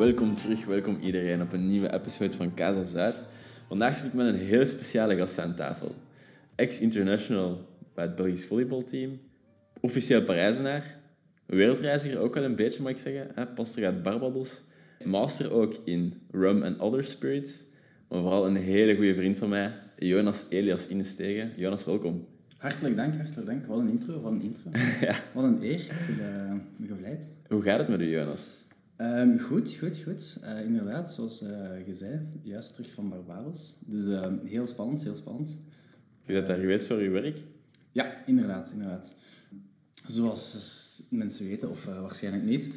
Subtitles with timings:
[0.00, 3.24] welkom terug, welkom iedereen op een nieuwe episode van Casa Zuid.
[3.66, 5.94] Vandaag zit ik met een heel speciale gast aan tafel.
[6.54, 9.20] Ex-international bij het Belgisch volleybalteam,
[9.80, 10.96] officieel Parijzenaar,
[11.46, 13.46] wereldreiziger ook wel een beetje mag ik zeggen, hè?
[13.46, 14.62] pastor uit Barbados,
[15.04, 17.64] master ook in rum and other spirits,
[18.08, 21.52] maar vooral een hele goede vriend van mij, Jonas Elias Innestegen.
[21.56, 22.26] Jonas, welkom.
[22.56, 23.66] Hartelijk dank, hartelijk dank.
[23.66, 24.70] Wat een intro, wat een intro.
[25.06, 25.14] Ja.
[25.32, 25.80] Wat een eer.
[25.80, 27.28] Ik voel uh, me gevleid.
[27.48, 28.59] Hoe gaat het met u, Jonas?
[29.00, 30.38] Ehm, goed, goed, goed.
[30.42, 33.74] Eh, inderdaad, zoals uh, je zei, juist terug van Barbados.
[33.80, 35.58] Dus ehm, heel spannend, heel spannend.
[36.24, 37.42] Je bent daar geweest voor je werk?
[37.92, 39.14] Ja, inderdaad, inderdaad.
[40.04, 42.70] Zoals mensen weten, of uh, waarschijnlijk niet,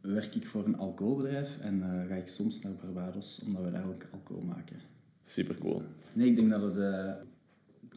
[0.00, 4.06] werk ik voor een alcoholbedrijf en ga ik soms naar Barbados, omdat we daar ook
[4.10, 4.76] alcohol maken.
[5.22, 5.82] Super cool.
[6.12, 6.76] Nee, ik denk dat het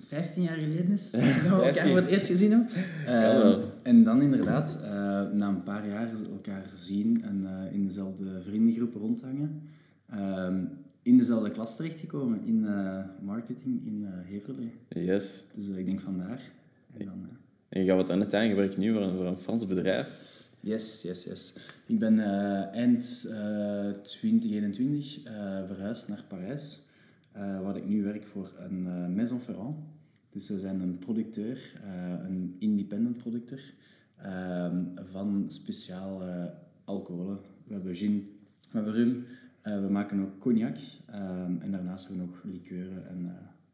[0.06, 2.70] 15 jaar geleden is dat we elkaar voor het eerst gezien hebben.
[3.08, 4.90] Uh, en dan inderdaad, uh,
[5.32, 9.62] na een paar jaar elkaar zien en uh, in dezelfde vriendengroep rondhangen,
[10.10, 10.66] ehm,
[11.02, 12.68] in dezelfde klas terechtgekomen, in
[13.22, 14.72] marketing in Heverlee.
[14.90, 15.44] Yes.
[15.54, 16.42] Dus ik denk vandaar.
[16.98, 17.28] En, dan,
[17.70, 20.40] en je gaat wat aan het einde werken nu voor een, voor een Frans bedrijf?
[20.60, 21.56] Yes, yes, yes.
[21.86, 22.20] Ik ben
[22.74, 23.28] eind
[24.04, 25.20] 2021
[25.66, 26.90] verhuisd naar Parijs.
[27.38, 29.76] Uh, waar ik nu werk voor een uh, Maison Ferrand.
[30.30, 33.74] Dus we zijn een producteur, uh, een independent producteur
[34.18, 36.54] ehm, van speciale
[36.86, 37.40] alcoholen.
[37.68, 38.30] We hebben gin,
[38.72, 39.26] we hebben rum,
[39.62, 43.32] we maken ook cognac ehm, en daarnaast hebben we nog liqueuren en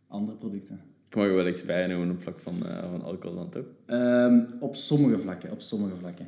[0.07, 0.79] andere producten.
[1.09, 2.53] Ik mag je wel expert noemen op vlak van,
[2.89, 3.65] van alcohol dan toch?
[3.87, 6.27] Um, op sommige vlakken, op sommige vlakken.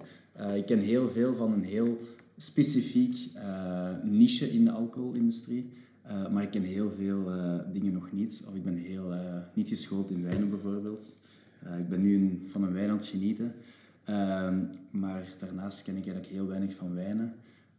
[0.55, 1.97] ik ken heel veel van een heel
[2.35, 3.29] specifiek
[4.03, 5.71] niche in de alcoholindustrie.
[6.09, 8.43] Uh, maar ik ken heel veel uh, dingen nog niet.
[8.47, 11.15] Of ik ben heel, uh, niet geschoold in wijnen bijvoorbeeld.
[11.79, 13.53] ik ben nu een, van een wijn aan het genieten.
[14.03, 17.33] Ehm, maar daarnaast ken ik eigenlijk heel weinig van wijnen.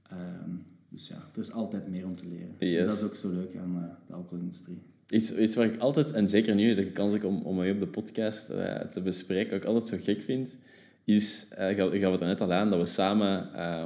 [0.09, 0.51] Ehm,
[0.89, 2.55] dus ja, er is altijd meer om te leren.
[2.59, 2.87] Yes.
[2.87, 4.83] Dat is ook zo leuk aan de alcoholindustrie.
[5.09, 7.81] Iets, iets waar ik altijd, en zeker nu de kans heb om, om mij op
[7.81, 8.47] de podcast
[8.91, 10.57] te bespreken, ook altijd zo gek vind,
[11.05, 13.39] is, uh, gaan we het net al aan, dat we samen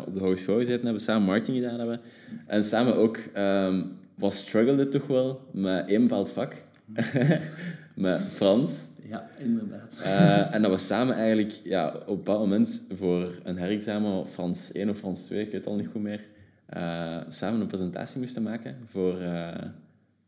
[0.07, 2.01] op de hogeschool gezeten hebben, samen marketing gedaan hebben.
[2.47, 6.55] En samen ook um, was struggelde toch wel met één bepaald vak.
[7.95, 8.85] met Frans.
[9.09, 10.01] Ja, inderdaad.
[10.03, 14.73] Uh, en dat we samen eigenlijk ja, op een bepaald moment voor een herexamen, Frans
[14.73, 16.21] 1 of Frans 2, ik weet het al niet goed meer,
[16.77, 19.49] uh, samen een presentatie moesten maken voor, uh,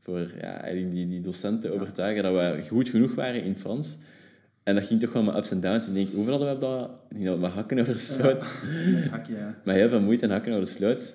[0.01, 3.97] voor ja, eigenlijk die, die docenten overtuigen dat we goed genoeg waren in Frans.
[4.63, 5.85] En dat ging toch wel met ups en downs.
[5.85, 6.91] En ik denk, hoeveel hadden we dat?
[7.09, 8.47] Ik denk dat we met hakken over de sloot.
[8.85, 9.55] Ja, met hakken, ja.
[9.65, 11.15] met heel veel moeite en hakken over de sloot.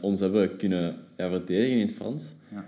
[0.00, 2.24] Ons hebben we kunnen ja, verdedigen in het Frans.
[2.48, 2.64] Ja.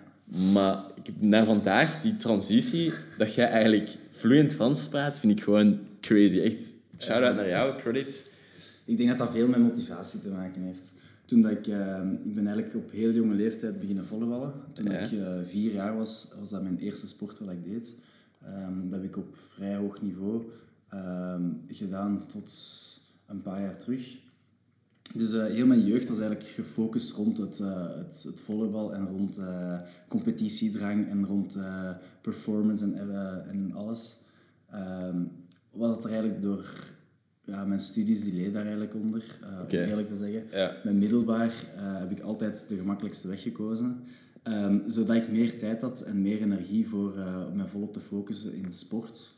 [0.52, 5.42] Maar ik heb naar vandaag, die transitie, dat jij eigenlijk vloeiend Frans praat, vind ik
[5.42, 6.40] gewoon crazy.
[6.40, 8.28] Echt, shout-out naar jou, credits.
[8.84, 10.94] Ik denk dat dat veel met motivatie te maken heeft.
[11.24, 14.52] Toen dat ik, uh, ik ben eigenlijk op heel jonge leeftijd beginnen volleyballen.
[14.72, 14.98] Toen Ja.
[14.98, 17.96] ik uh, vier jaar was, was dat mijn eerste sport wat ik deed.
[18.46, 20.42] Um, dat heb ik op vrij hoog niveau
[20.94, 22.52] um, gedaan tot
[23.26, 24.16] een paar jaar terug.
[25.16, 29.06] Dus uh, heel mijn jeugd was eigenlijk gefocust rond het, uh, het, het volleybal en
[29.06, 31.58] rond uh, competitiedrang en rond
[32.20, 33.10] performance en,
[33.48, 34.16] en alles.
[34.74, 35.30] Um,
[35.70, 36.92] wat er eigenlijk door
[37.44, 40.44] ja, mijn studies, die leed daar eigenlijk onder, om eerlijk te zeggen.
[40.50, 40.76] Ja.
[40.84, 44.02] Met middelbaar heb ik altijd de gemakkelijkste weg gekozen.
[44.48, 47.14] Um, zodat ik meer tijd had en meer energie voor
[47.54, 49.34] me volop te focussen in sport.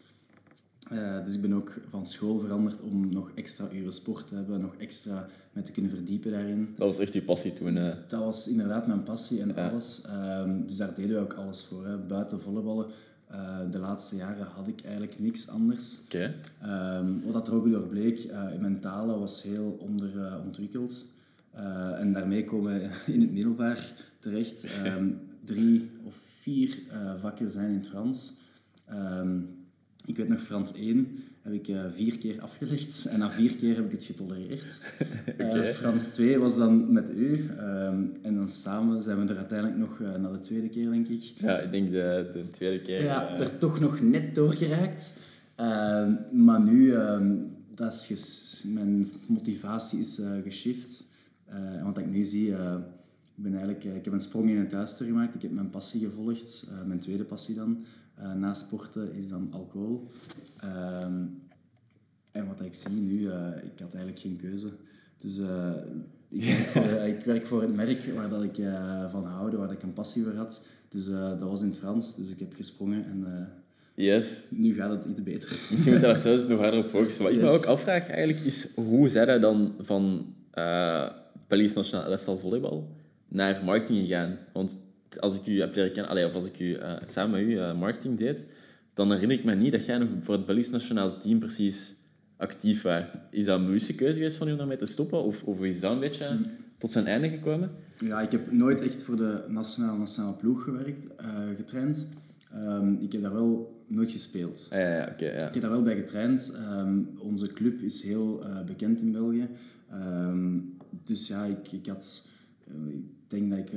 [0.93, 4.61] Uh, dus ik ben ook van school veranderd om nog extra uren sport te hebben,
[4.61, 6.75] nog extra me te kunnen verdiepen daarin.
[6.77, 7.77] Dat was echt je passie toen.
[7.77, 7.93] Uh...
[8.09, 9.69] Dat was inderdaad mijn passie en Ja.
[9.69, 10.05] alles.
[10.43, 11.87] Um, dus daar deden we ook alles voor.
[11.87, 11.99] Hè.
[11.99, 12.87] Buiten volleyballen,
[13.31, 16.01] uh, de laatste jaren had ik eigenlijk niks anders.
[16.05, 16.35] Oké.
[16.65, 21.07] Um, wat dat er ook door bleek, uh, mijn talen was heel onderontwikkeld.
[21.95, 24.67] En daarmee komen we in het middelbaar terecht.
[24.85, 26.79] Um, drie of vier
[27.19, 28.33] vakken zijn in het Frans.
[28.93, 29.66] Um,
[30.07, 31.09] ik weet nog, Frans 1
[31.43, 34.95] heb ik uh, vier keer afgelegd en na vier keer heb ik het getolereerd.
[35.41, 35.63] Oké.
[35.63, 37.51] Frans 2 was dan met u
[38.23, 41.23] en dan samen zijn we er uiteindelijk nog naar de tweede keer, denk ik.
[41.23, 43.03] Ja, ik denk de, de tweede keer.
[43.03, 45.21] Ja, eh, er toch nog net doorgeraakt.
[45.61, 47.21] Uh, maar nu, uh,
[47.75, 51.05] dat is ges- mijn motivatie is geshift.
[51.47, 52.57] en wat ik nu zie, ik,
[53.35, 55.35] ben eigenlijk, ik heb een sprong in het duister gemaakt.
[55.35, 57.85] Ik heb mijn passie gevolgd, mijn tweede passie dan.
[58.37, 60.09] Na sporten is dan alcohol.
[60.61, 61.25] Ehm,
[62.33, 63.21] en wat ik zie nu,
[63.63, 64.69] ik had eigenlijk geen keuze.
[65.19, 65.39] Dus
[66.29, 66.83] ik werk, voor,
[67.15, 68.55] ik, werk voor, het merk waar dat ik
[69.11, 70.67] van houde, waar ik een passie voor had.
[70.89, 73.49] Dus dat was in het Frans, dus ik heb gesprongen en
[73.95, 74.43] Yes.
[74.51, 75.49] nu gaat het iets beter.
[75.71, 77.25] Misschien moet je daar zelfs nog harder op focussen.
[77.25, 80.35] Wat ik me ook afvraag eigenlijk is, hoe zij dan van...
[80.51, 81.09] eh,
[81.49, 82.91] Belgisch Nationaal Elftal Volleybal
[83.29, 84.39] naar marketing gegaan.
[84.53, 84.79] Want
[85.21, 87.59] als ik u heb leren kennen, allee, of als ik u eh, samen met u
[87.59, 88.47] eh, marketing deed,
[88.95, 91.95] dan herinner ik me niet dat jij nog voor het Belgisch Nationaal Team precies
[92.37, 93.19] actief waart.
[93.31, 95.23] Is dat een bewuste keuze geweest van u om daarmee te stoppen?
[95.23, 96.39] Of, of is dat een beetje
[96.79, 97.71] tot zijn einde gekomen?
[97.99, 102.09] Ja, ik heb nooit echt voor de nationale, nationale ploeg gewerkt, eh, getraind.
[102.53, 104.69] Ehm, ik heb daar wel nooit gespeeld.
[104.71, 105.47] Ah, ja, ja, ja.
[105.47, 106.53] Ik heb daar wel bij getraind.
[106.55, 109.49] Ehm, onze club is heel bekend in België.
[109.91, 110.59] Ehm,
[111.05, 112.29] dus ja, ik, ik had...
[112.89, 113.71] ik denk dat ik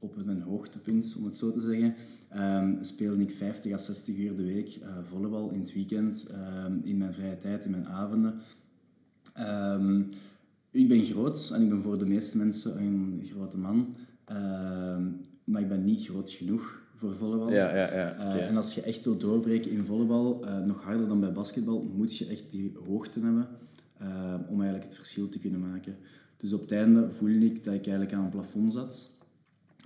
[0.00, 1.94] op mijn hoogtepunt, om het zo te zeggen,
[2.28, 6.78] ehm, speelde ik 50 à 60 uur de week eh, volleybal in het weekend, ehm,
[6.82, 8.34] in mijn vrije tijd, in mijn avonden.
[9.32, 10.02] Ehm,
[10.70, 13.94] ik ben groot en ik ben voor de meeste mensen een grote man.
[15.44, 17.50] Maar ik ben niet groot genoeg voor volleybal.
[17.50, 18.14] Ja, ja, ja.
[18.16, 18.48] Eh.
[18.48, 22.16] En als je echt wil doorbreken in volleybal, eh, nog harder dan bij basketbal, moet
[22.16, 23.48] je echt die hoogte hebben
[24.48, 25.96] om eigenlijk het verschil te kunnen maken.
[26.36, 29.18] Dus op het einde voelde ik dat ik eigenlijk aan een plafond zat.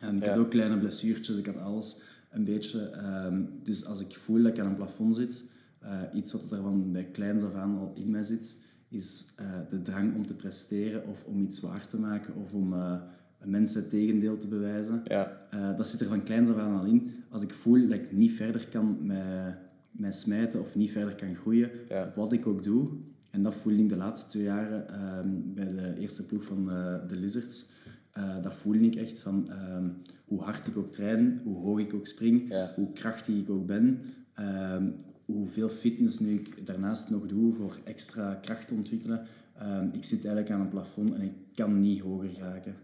[0.01, 0.31] En ik Ja.
[0.31, 2.01] had ook kleine blessuurtjes, ik had alles
[2.31, 2.81] een beetje.
[2.89, 5.45] Ehm, dus als ik voel dat ik aan een plafond zit,
[5.81, 9.47] eh, iets wat er van bij kleins af aan al in mij zit, is eh,
[9.69, 13.01] de drang om te presteren of om iets waar te maken of om eh,
[13.45, 15.01] mensen het tegendeel te bewijzen.
[15.05, 15.47] Ja.
[15.51, 17.11] Eh, dat zit er van kleins af aan al in.
[17.31, 19.57] Als ik voel dat ik niet verder kan met,
[19.91, 22.13] met smijten of niet verder kan groeien, Ja.
[22.17, 22.89] wat ik ook doe,
[23.31, 26.95] en dat voelde ik de laatste twee jaren ehm, bij de eerste ploeg van eh,
[27.09, 27.71] de Lizards,
[28.15, 29.89] eh, dat voelde ik echt van ehm,
[30.25, 32.73] hoe hard ik ook train, hoe hoog ik ook spring, Ja.
[32.77, 34.01] hoe krachtig ik ook ben,
[34.35, 34.91] ehm,
[35.25, 39.23] hoeveel fitness nu ik daarnaast nog doe voor extra kracht te ontwikkelen.
[39.59, 42.75] Ehm, ik zit eigenlijk aan een plafond en ik kan niet hoger geraken.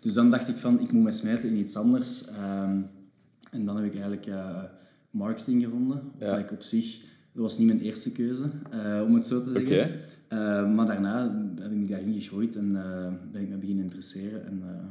[0.00, 2.24] Dus dan dacht ik van, ik moet me smijten in iets anders.
[3.50, 4.62] En dan heb ik eigenlijk eh,
[5.10, 6.02] marketing gevonden.
[6.18, 6.30] Ja.
[6.30, 7.00] Dat ik op zich,
[7.32, 9.94] dat was niet mijn eerste keuze, eh, om het zo te zeggen.
[10.28, 14.46] Eh, maar daarna ben ik daarin gegroeid en eh, ben ik me beginnen interesseren.
[14.46, 14.84] En eh,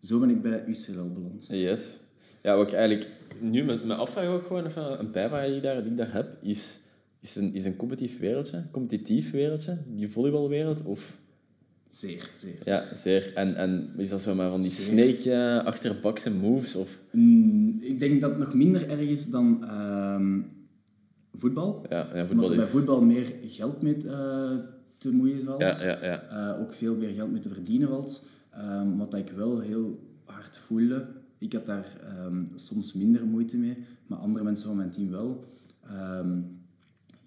[0.00, 1.46] zo ben ik bij UCL beland.
[1.50, 2.00] Yes.
[2.42, 3.10] Ja, wat ik eigenlijk
[3.40, 6.12] nu met mijn afvraag ook gewoon even een bijvraag die ik daar, die ik daar
[6.12, 6.80] heb, is,
[7.20, 11.18] is een, is een competitief wereldje, competitief wereldje, die volleybalwereld, of...
[11.88, 12.58] Zeer, zeer.
[12.62, 13.32] Ja, zeer.
[13.34, 15.14] En, en is dat zo maar van die Zeer.
[15.16, 16.98] snake achterbaks en moves, of...
[17.12, 20.40] Mm, ik denk dat het nog minder erg is dan ehm,
[21.38, 21.86] voetbal.
[21.88, 22.70] Ja, ja voetbal er bij is...
[22.70, 24.56] voetbal meer geld mee eh,
[24.96, 25.60] te moeien valt.
[25.60, 26.52] Ja, ja, ja.
[26.52, 28.26] Eh, ook veel meer geld mee te verdienen valt.
[28.50, 31.06] Ehm, wat ik wel heel hard voelde.
[31.38, 35.44] Ik had daar ehm, soms minder moeite mee, maar andere mensen van mijn team wel.
[35.86, 36.40] Ehm,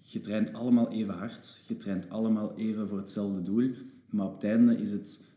[0.00, 1.60] je traint allemaal even hard.
[1.68, 3.70] Je traint allemaal even voor hetzelfde doel.
[4.08, 5.28] Maar op het einde is het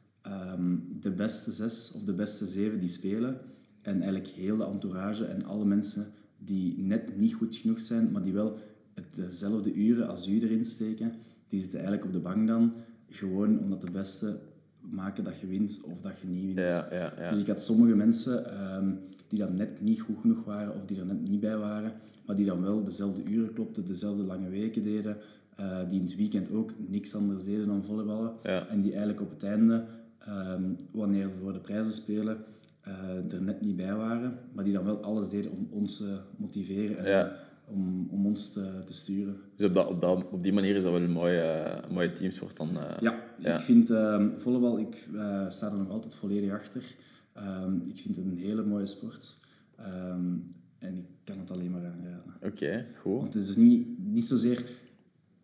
[0.99, 3.39] de beste zes of de beste zeven die spelen.
[3.81, 6.13] En eigenlijk heel de entourage en alle mensen
[6.45, 8.57] die net niet goed genoeg zijn, maar die wel
[9.15, 11.13] dezelfde uren als u erin steken,
[11.47, 12.73] die zitten eigenlijk op de bank dan.
[13.09, 14.39] Gewoon omdat de beste
[14.79, 16.67] maken dat je wint of dat je niet wint.
[16.67, 17.29] Ja, ja, ja.
[17.29, 18.91] Dus ik had sommige mensen ehm,
[19.27, 21.93] die dan net niet goed genoeg waren of die er net niet bij waren,
[22.25, 25.17] maar die dan wel dezelfde uren klopten, dezelfde lange weken deden,
[25.55, 28.43] eh, die in het weekend ook niks anders deden dan volleyballen.
[28.69, 29.85] En die eigenlijk op het einde,
[30.19, 32.37] ehm, wanneer ze voor de prijzen spelen,
[32.83, 36.17] eh, er net niet bij waren, maar die dan wel alles deden om ons te
[36.37, 37.35] motiveren en Ja.
[37.67, 39.35] om, om ons te, te sturen.
[39.55, 42.11] Dus op, dat, op, dat, op die manier is dat wel een mooie, eh, mooie
[42.11, 42.69] teamsport dan.
[42.77, 42.97] eh.
[43.01, 43.55] Ja, Ja.
[43.55, 45.07] ik vind ehm volleybal, ik
[45.49, 46.83] sta er nog altijd volledig achter.
[47.33, 49.37] Ehm, ik vind het een hele mooie sport.
[49.77, 50.33] Ehm,
[50.79, 52.33] en ik kan het alleen maar aanraden.
[52.43, 53.21] Oké, goed.
[53.21, 54.65] Want het is dus niet, niet zozeer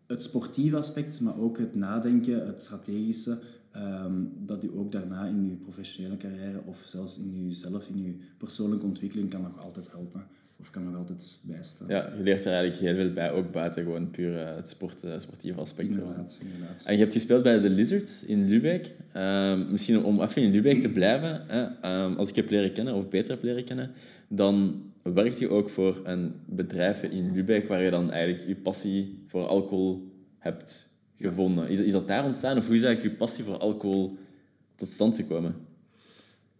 [0.06, 3.38] het sportieve aspect, maar ook het nadenken, het strategische,
[3.72, 8.14] ehm, dat u ook daarna in uw professionele carrière of zelfs in uzelf, in uw
[8.36, 10.26] persoonlijke ontwikkeling kan nog altijd helpen.
[10.60, 11.88] Of kan nog altijd bijstaan.
[11.88, 15.04] Ja, je leert er eigenlijk heel veel bij, ook buiten gewoon puur eh, het sport,
[15.04, 15.88] eh, sportieve aspect.
[15.88, 16.82] Inderdaad, inderdaad.
[16.86, 18.94] En je hebt gespeeld bij de Lizards in Lübeck.
[19.12, 22.72] Ehm, misschien om even in Lübeck te blijven, hè, ehm, als ik je heb leren
[22.72, 23.90] kennen, of beter heb leren kennen,
[24.28, 29.22] dan werkt je ook voor een bedrijf in Lübeck waar je dan eigenlijk je passie
[29.26, 30.89] voor alcohol hebt
[31.20, 31.68] gevonden.
[31.68, 34.18] Is, is dat daar ontstaan of hoe is eigenlijk je passie voor alcohol
[34.76, 35.54] tot stand gekomen?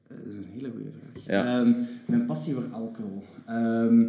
[0.08, 1.26] Dat is een hele goede vraag.
[1.26, 1.58] Ja.
[1.58, 3.22] Ehm, mijn passie voor alcohol.
[3.46, 4.02] Ehm,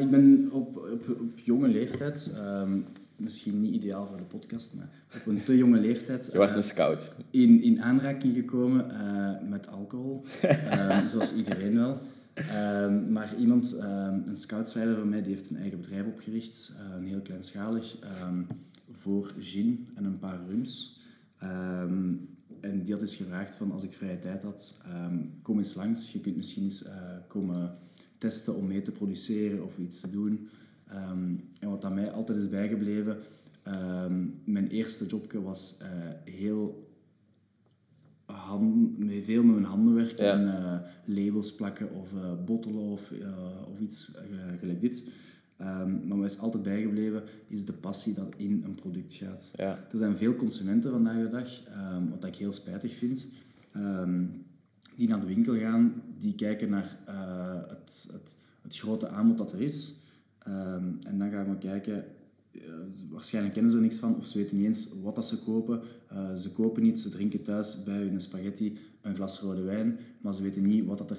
[0.00, 2.80] ik ben op, op, op jonge leeftijd, ehm,
[3.16, 6.56] misschien niet ideaal voor de podcast, maar op een te jonge leeftijd Je was eh,
[6.56, 7.16] een scout.
[7.30, 10.24] in, in aanraking gekomen eh, met alcohol.
[11.06, 11.98] Zoals iedereen wel.
[12.36, 16.96] Ehm, maar iemand, ehm, een scoutsleider van mij, die heeft een eigen bedrijf opgericht, eh,
[16.96, 18.42] een heel kleinschalig, ehm,
[18.92, 21.00] voor gin en een paar rums.
[22.60, 24.80] En die had eens gevraagd van, als ik vrije tijd had,
[25.42, 26.12] kom eens langs.
[26.12, 26.94] Je kunt misschien eens eh,
[27.28, 27.74] komen
[28.18, 30.48] testen om mee te produceren of iets te doen.
[31.60, 33.18] En wat aan mij altijd is bijgebleven,
[34.44, 35.88] mijn eerste jobje was eh,
[36.34, 36.85] heel
[38.36, 40.32] hand, met veel met mijn handen werken Ja.
[40.32, 43.28] en eh, labels plakken of eh, bottelen of, eh,
[43.72, 44.18] of iets
[44.58, 45.10] gelijk dit.
[45.56, 49.52] Ehm, maar wat is altijd bijgebleven, is de passie dat in een product gaat.
[49.56, 49.78] Ja.
[49.90, 53.28] Er zijn veel consumenten vandaag de dag, ehm, wat ik heel spijtig vind,
[53.72, 54.24] ehm,
[54.94, 56.96] die naar de winkel gaan, die kijken naar
[57.68, 60.04] het, het, het grote aanbod dat er is.
[61.02, 62.04] En dan gaan we kijken,
[63.10, 65.80] waarschijnlijk kennen ze er niks van of ze weten niet eens wat dat ze kopen.
[66.08, 70.34] Eh, ze kopen iets, ze drinken thuis bij hun spaghetti een glas rode wijn, maar
[70.34, 71.12] ze weten niet wat dat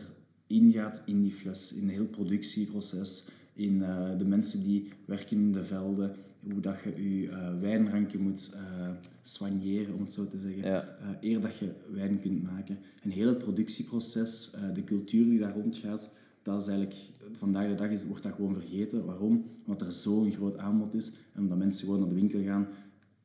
[0.48, 5.38] erin gaat in die fles, in het hele productieproces, in eh, de mensen die werken
[5.38, 6.15] in de velden,
[6.51, 8.89] hoe dat je je eh, wijnrankje moet eh
[9.22, 10.98] soigneren, om het zo te zeggen, Ja.
[11.00, 12.77] eh, eer dat je wijn kunt maken.
[13.03, 16.12] En heel het productieproces, eh, de cultuur die daar rondgaat,
[16.54, 17.00] dat is eigenlijk,
[17.32, 19.06] vandaag de dag is, wordt dat gewoon vergeten.
[19.06, 19.46] Waarom?
[19.66, 22.68] Omdat er zo'n groot aanbod is en omdat mensen gewoon naar de winkel gaan,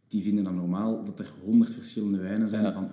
[0.09, 2.73] die vinden dat normaal dat er honderd verschillende wijnen zijn Ja.
[2.73, 2.91] van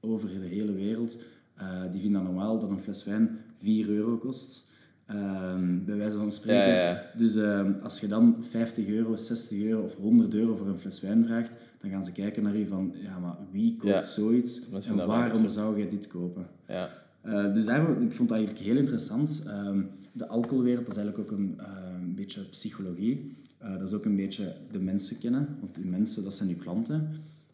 [0.00, 1.22] over de hele wereld.
[1.54, 4.66] Eh, die vinden dat normaal dat een fles wijn 4 euro kost.
[5.06, 6.68] Ehm, bij wijze van spreken.
[6.68, 7.10] Ja, ja, ja.
[7.16, 11.00] Dus ehm, als je dan 50 euro, 60 euro of 100 euro voor een fles
[11.00, 14.96] wijn vraagt, dan gaan ze kijken naar je van, ja, maar wie koopt zoiets en
[14.96, 15.06] waarom
[15.40, 16.46] waar, zou jij dit kopen?
[16.68, 16.88] Ja.
[17.28, 19.42] Eh, dus daarom, ik vond dat eigenlijk heel interessant.
[19.46, 19.82] Ehm,
[20.12, 21.66] de alcoholwereld, dat is eigenlijk ook een, eh,
[22.14, 23.32] beetje psychologie.
[23.58, 26.56] Eh, dat is ook een beetje de mensen kennen, want die mensen, dat zijn uw
[26.56, 27.08] klanten.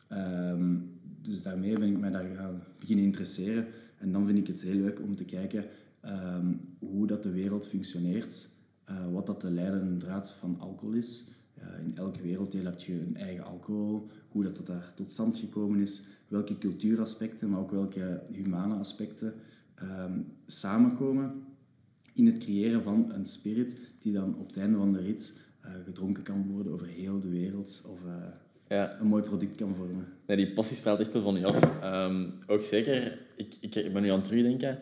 [0.08, 0.76] Ehm,
[1.22, 3.66] dus daarmee ben ik mij daar gaan beginnen interesseren.
[3.98, 5.64] En dan vind ik het heel leuk om te kijken
[6.00, 8.48] ehm, hoe dat de wereld functioneert,
[9.12, 11.30] wat dat de leidende draad van alcohol is.
[11.84, 15.80] In elk werelddeel heb je een eigen alcohol, hoe dat, dat daar tot stand gekomen
[15.80, 19.34] is, welke cultuuraspecten, maar ook welke humane aspecten
[19.74, 21.42] ehm, samenkomen
[22.12, 25.70] in het creëren van een spirit die dan op het einde van de rit eh,
[25.84, 28.14] gedronken kan worden over heel de wereld of eh,
[28.68, 29.00] ja.
[29.00, 30.06] een mooi product kan vormen.
[30.26, 31.80] Nee, die passie straalt echt van je af.
[31.80, 34.78] Ehm, ook zeker, ik, ik, ik ben nu aan het terugdenken.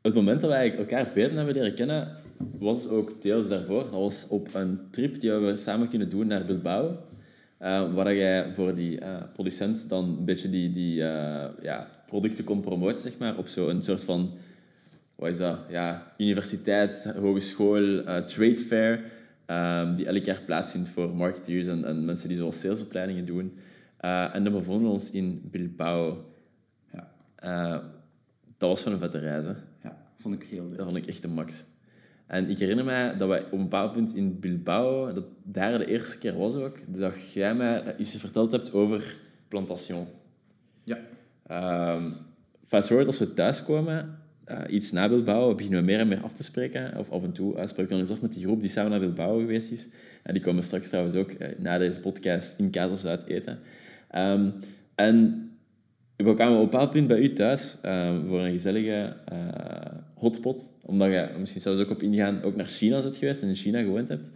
[0.00, 2.16] Het moment dat wij elkaar beter hebben leren kennen,
[2.58, 3.82] was ook deels daarvoor.
[3.82, 6.96] Dat was op een trip die we samen kunnen doen naar Bilbao.
[7.58, 12.44] Eh, waar jij voor die eh, producent dan een beetje die, die eh, ja, producten
[12.44, 14.32] kon promoten, zeg maar, op zo'n soort van
[15.14, 15.58] wat is dat?
[15.68, 19.04] Ja, universiteit, hogeschool, trade fair,
[19.46, 23.56] ehm, die elk jaar plaatsvindt voor marketeers en, en mensen die zoals salesopleidingen doen.
[24.32, 26.24] En dan bevonden we ons in Bilbao.
[26.92, 27.82] Ja,
[28.56, 29.52] dat was van een vette reis, hè.
[29.82, 30.76] ja vond ik heel leuk.
[30.76, 31.64] Dat vond ik echt de max.
[32.28, 35.86] En ik herinner mij dat wij op een bepaald punt in Bilbao, dat daar de
[35.86, 39.16] eerste keer was ook, dat jij mij iets verteld hebt over
[39.48, 40.06] plantation.
[40.84, 40.98] Ja,
[41.50, 42.12] Um,
[42.64, 46.32] fast forward, als we thuiskomen, uh, iets na Bilbao, beginnen we meer en meer af
[46.32, 46.96] te spreken.
[46.96, 48.90] Of af en toe uh, spreek ik dan eens af met die groep die samen
[48.90, 49.88] naar Bilbao geweest is.
[50.22, 53.58] En die komen straks trouwens ook uh, na deze podcast in Casa Zuid eten.
[54.16, 54.54] Um,
[54.94, 55.47] en
[56.26, 59.38] we kwamen op een bepaald punt bij u thuis um, voor een gezellige uh,
[60.14, 60.72] hotpot.
[60.82, 63.80] Omdat je misschien zelfs ook op ingaan ook naar China bent geweest en in China
[63.80, 64.30] gewoond hebt.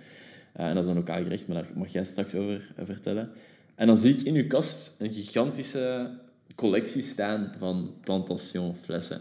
[0.57, 3.31] Uh, en dat is een lokaal gerecht, maar daar mag jij straks over uh, vertellen.
[3.75, 6.11] En dan zie ik in uw kast een gigantische
[6.55, 9.21] collectie staan van plantation flessen.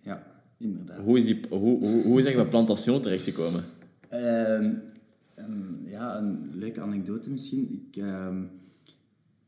[0.00, 0.22] ja
[0.58, 1.04] inderdaad.
[1.04, 3.64] Hoe is, die, hoe, hoe, hoe is je bij plantation terechtgekomen?
[4.12, 7.86] Uh, um, ja, een leuke anekdote misschien.
[7.90, 8.02] Ik,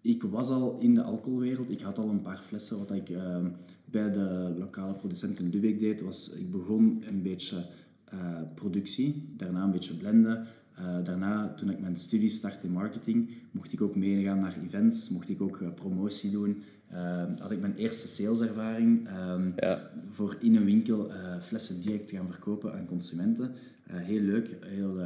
[0.02, 1.71] ik was al in de alcoholwereld.
[1.71, 2.78] Ik had al een paar flessen.
[2.78, 3.37] Wat ik uh,
[3.85, 6.32] bij de lokale producent in Lübeck deed, was...
[6.35, 7.66] Ik begon een beetje
[8.14, 9.32] uh, productie.
[9.37, 10.47] Daarna een beetje blenden.
[10.78, 15.11] Uh, daarna, toen ik mijn studie startte in marketing, mocht ik ook meegaan naar events.
[15.11, 16.62] Mocht ik ook uh, promotie doen.
[16.92, 19.90] Uh, had ik mijn eerste saleservaring um, ja.
[20.09, 23.52] voor in een winkel flessen direct te gaan verkopen aan consumenten.
[23.87, 24.56] Heel leuk.
[24.61, 24.99] Heel,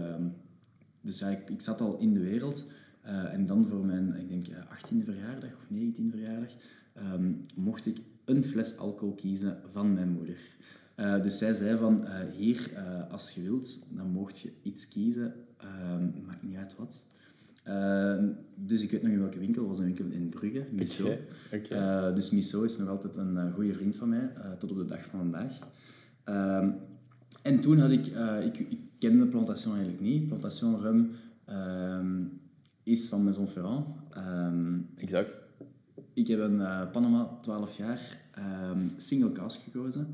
[1.02, 2.66] dus ja, ik, ik, zat al in de wereld.
[3.06, 6.50] Uh, en dan voor mijn, ik denk, 18e verjaardag of 19e verjaardag,
[7.14, 10.38] um, mocht ik een fles alcohol kiezen van mijn moeder.
[10.96, 12.70] Uh, dus zij zei van, uh, hier,
[13.10, 15.34] als je wilt, dan mocht je iets kiezen.
[16.26, 17.06] maakt niet uit wat.
[17.68, 19.62] Uh, dus ik weet nog in welke winkel.
[19.62, 21.04] Het was een winkel in Brugge, Miso.
[21.04, 21.20] Okay.
[21.52, 22.14] Okay.
[22.14, 25.18] Dus Miso is nog altijd een goede vriend van mij, tot op de dag van
[25.18, 25.58] vandaag.
[26.24, 26.70] Ehm,
[27.42, 28.06] en toen had ik,
[28.44, 30.26] ik, ik kende Plantation eigenlijk niet.
[30.26, 31.10] Plantation Rum
[32.86, 33.86] is van Maison Ferrand.
[34.16, 35.38] Um, exact.
[36.12, 38.20] Ik heb een Panama 12 jaar
[38.70, 40.06] um, single cask gekozen,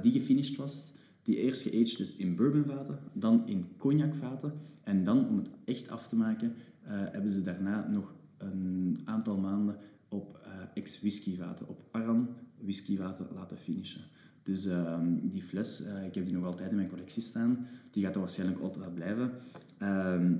[0.00, 0.92] die gefinished was
[1.28, 4.52] die eerst geaged is in bourbonvaten, dan in cognacvaten.
[4.84, 9.38] En dan, om het echt af te maken, uh, hebben ze daarna nog een aantal
[9.38, 9.76] maanden
[10.08, 12.28] op ex-whiskyvaten, op Aran
[12.58, 14.00] whiskyvaten laten finishen.
[14.42, 17.66] Dus uh, die fles, ik heb die nog altijd in mijn collectie staan.
[17.90, 19.30] Die gaat er waarschijnlijk altijd blijven.
[19.78, 20.34] Ehm,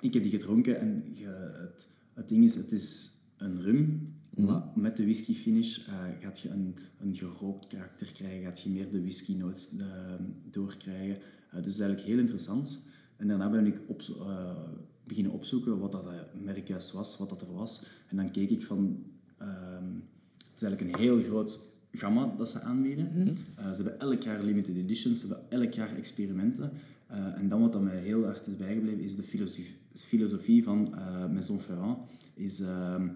[0.00, 1.26] ik heb die gedronken en je,
[1.60, 6.40] het, het ding is, het is een rum, maar met de whisky finish eh, gaat
[6.40, 10.14] je een, een gerookt karakter krijgen, gaat je meer de whisky notes eh,
[10.50, 11.16] doorkrijgen.
[11.50, 12.82] Eh, dus eigenlijk heel interessant.
[13.16, 14.56] En daarna ben ik op, eh,
[15.04, 16.04] beginnen opzoeken wat dat
[16.44, 17.86] merk juist was, wat dat er was.
[18.08, 19.04] En dan keek ik van...
[19.38, 19.94] ehm,
[20.36, 23.36] het is eigenlijk een heel groot gamma dat ze aanbieden.
[23.56, 26.70] Eh, ze hebben elk jaar limited editions, ze hebben elk jaar experimenten.
[27.06, 30.94] Eh, en dan wat dat mij heel hard is bijgebleven, is de filosofie, filosofie van
[30.94, 31.98] eh, Maison Ferrand.
[32.34, 33.08] Is ehm,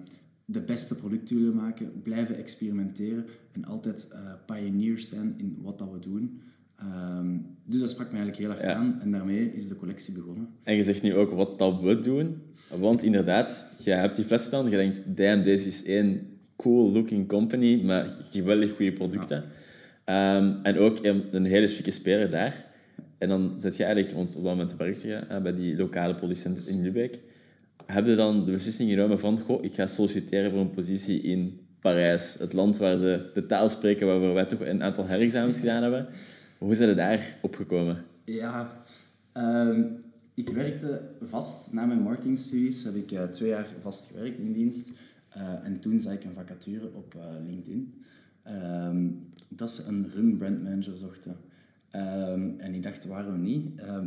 [0.44, 5.90] de beste producten willen maken, blijven experimenteren en altijd eh, pioneers zijn in wat dat
[5.92, 6.40] we doen.
[6.76, 8.78] Ehm, dus dat sprak mij eigenlijk heel erg Ja.
[8.80, 10.49] aan en daarmee is de collectie begonnen.
[10.62, 12.42] En je zegt nu ook wat dat we doen.
[12.78, 14.64] Want inderdaad, je hebt die fles gedaan.
[14.70, 19.44] Je denkt, damn, deze is één cool-looking company met geweldig goede producten.
[20.04, 22.69] Ehm, en ook een, een hele chique speler daar.
[23.20, 26.68] En dan zet je eigenlijk, want op dat moment werkte je bij die lokale producent
[26.68, 27.18] in Lübeck.
[27.86, 31.60] Heb je dan de beslissing genomen van, goh, ik ga solliciteren voor een positie in
[31.80, 32.36] Parijs.
[32.38, 36.06] Het land waar ze de taal spreken waarvoor wij toch een aantal herexamens gedaan hebben.
[36.58, 38.04] Hoe zijn je daar opgekomen?
[38.24, 38.72] Ja,
[39.32, 39.84] ehm,
[40.34, 41.72] ik werkte vast.
[41.72, 44.90] Na mijn marketingstudies heb ik eh, twee jaar vast gewerkt in dienst.
[45.28, 47.94] Eh, en toen zag ik een vacature op eh, LinkedIn.
[48.42, 49.06] ehm,
[49.48, 51.36] dat ze een rum brand manager zochten.
[51.90, 53.80] Ehm, en ik dacht, waarom niet?
[53.80, 54.06] Ehm,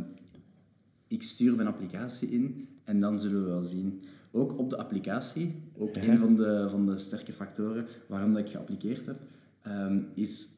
[1.08, 4.02] ik stuur mijn applicatie in en dan zullen we wel zien.
[4.32, 8.48] Ook op de applicatie, ook een van de, van de sterke factoren waarom dat ik
[8.52, 9.16] geappliqueerd heb,
[9.62, 10.48] ehm, is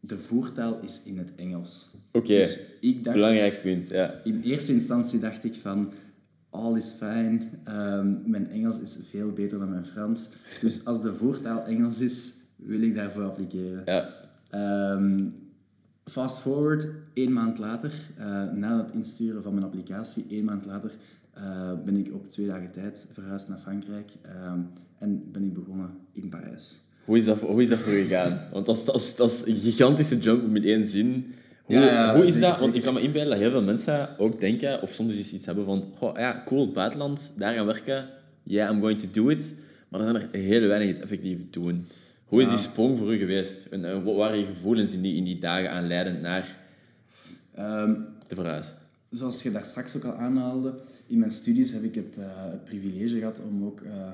[0.00, 1.90] de voertaal is in het Engels.
[2.12, 3.88] Oké, Dus ik dacht, belangrijk punt.
[3.88, 4.20] Ja.
[4.24, 5.92] in eerste instantie dacht ik van,
[6.50, 10.28] all is fine, ehm, mijn Engels is veel beter dan mijn Frans.
[10.60, 13.82] Dus als de voertaal Engels is, wil ik daarvoor appliceren.
[13.84, 14.10] Ja.
[16.08, 20.90] Fast forward, één maand later, eh, na het insturen van mijn applicatie, één maand later,
[21.32, 24.58] eh, ben ik op twee dagen tijd verhuisd naar Frankrijk ehm,
[24.98, 26.78] en ben ik begonnen in Parijs.
[27.04, 28.40] Hoe is dat, hoe is dat voor je gegaan?
[28.52, 31.34] Want dat is, dat, is, dat is een gigantische jump met één zin.
[31.62, 32.60] Hoe, Ja, ja, hoe is zeker, dat?
[32.60, 35.46] Want ik kan me inbeelden dat heel veel mensen ook denken, of soms eens iets
[35.46, 38.08] hebben van, goh, ja, cool, buitenland, daar gaan werken.
[38.42, 39.54] Yeah, I'm going to do it.
[39.88, 41.84] Maar er zijn er heel weinig die het effectief doen.
[42.28, 43.66] Hoe is die sprong voor u geweest?
[43.66, 46.66] En, eh, wat waren je gevoelens in die, in die dagen aanleidend naar
[47.58, 47.94] Ehm,
[48.28, 48.74] de verhuis?
[49.10, 50.74] zoals je daar straks ook al aanhaalde,
[51.06, 54.10] in mijn studies heb ik het, eh, het privilege gehad om ook eh,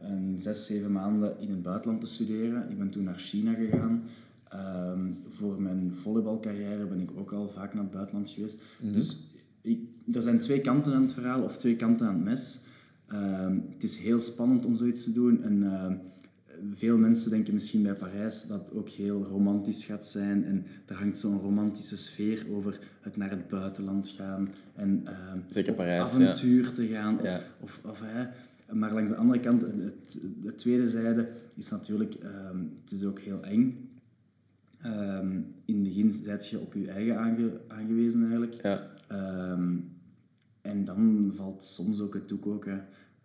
[0.00, 2.70] een zes, zeven maanden in het buitenland te studeren.
[2.70, 4.02] Ik ben toen naar China gegaan.
[4.48, 8.62] Ehm, voor mijn volleybalcarrière ben ik ook al vaak naar het buitenland geweest.
[8.80, 9.16] Dus
[9.62, 9.80] ik,
[10.12, 12.60] er zijn twee kanten aan het verhaal, of twee kanten aan het mes.
[13.08, 15.42] Ehm, het is heel spannend om zoiets te doen.
[15.42, 15.62] En,
[16.72, 20.44] veel mensen denken misschien bij Parijs dat het ook heel romantisch gaat zijn.
[20.44, 24.52] En er hangt zo'n romantische sfeer over het naar het buitenland gaan.
[24.74, 25.04] En
[25.50, 27.18] Zeker Parijs, avontuur te gaan.
[27.18, 27.42] Of, Ja.
[27.60, 28.26] of, of, hè.
[28.74, 33.18] Maar langs de andere kant, het, de tweede zijde is natuurlijk, ehm, het is ook
[33.20, 33.88] heel eng.
[34.82, 35.32] Ehm,
[35.64, 38.62] in het begin zijt je op je eigen aange- aangewezen eigenlijk.
[38.62, 38.86] Ja.
[39.08, 39.76] Ehm,
[40.60, 42.64] en dan valt soms ook het doek ook.
[42.64, 42.78] Hè.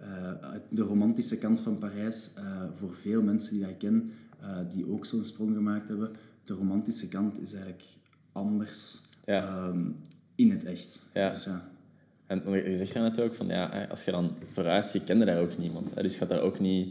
[0.04, 4.88] Eh, de romantische kant van Parijs, eh, voor veel mensen die ik ken, eh, die
[4.90, 6.12] ook zo'n sprong gemaakt hebben,
[6.44, 7.84] de romantische kant is eigenlijk
[8.32, 9.48] anders Ja.
[9.48, 9.90] ehm,
[10.36, 11.04] in het echt.
[11.14, 11.30] Ja.
[11.30, 11.72] Dus ja.
[12.28, 15.58] En je zegt net ook van, ja, als je dan verhuist, je kende daar ook
[15.58, 15.96] niemand.
[15.96, 16.90] Hè, dus je gaat daar ook niet...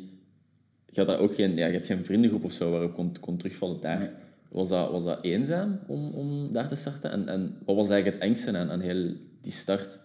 [0.87, 3.37] Je had daar ook geen, ja, je hebt geen vriendengroep of zo waarop kon, kon
[3.37, 3.99] terugvallen daar.
[3.99, 4.09] Nee.
[4.49, 7.11] Was, dat, was dat eenzaam om, om daar te starten?
[7.11, 9.99] En, en wat was eigenlijk het engste aan, aan heel die start?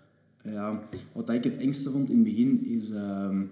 [0.51, 2.91] Ja, wat ik het engste vond in het begin is...
[2.91, 3.43] ehm,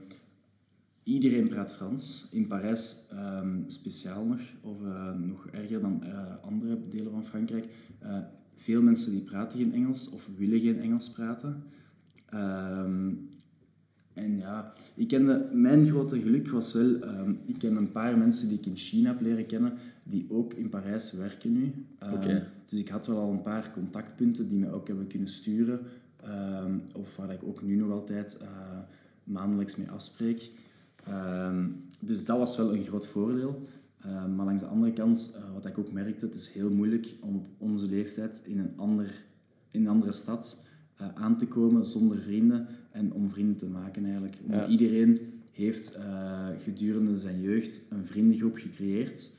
[1.05, 2.27] iedereen praat Frans.
[2.31, 7.67] In Parijs ehm, speciaal nog, of eh, nog erger dan eh, andere delen van Frankrijk.
[7.99, 8.17] Eh,
[8.55, 11.63] veel mensen die praten geen Engels of willen geen Engels praten.
[12.25, 13.11] Ehm,
[14.13, 18.47] en ja, ik kende, mijn grote geluk was wel, ehm, ik ken een paar mensen
[18.47, 21.73] die ik in China heb leren kennen, die ook in Parijs werken nu.
[22.67, 25.79] Dus ik had wel al een paar contactpunten die mij ook hebben kunnen sturen,
[26.25, 28.47] ehm, of waar ik ook nu nog altijd eh,
[29.23, 30.51] maandelijks mee afspreek.
[31.03, 31.67] Ehm,
[31.99, 33.59] dus dat was wel een groot voordeel.
[34.01, 37.15] Ehm, maar langs de andere kant, eh, wat ik ook merkte, het is heel moeilijk
[37.21, 39.23] om op onze leeftijd in een, ander,
[39.71, 44.03] in een andere stad eh, aan te komen zonder vrienden en om vrienden te maken
[44.03, 44.37] eigenlijk.
[44.47, 44.67] Ja.
[44.67, 45.19] iedereen
[45.51, 45.97] heeft
[46.63, 49.31] gedurende zijn jeugd een vriendengroep gecreëerd.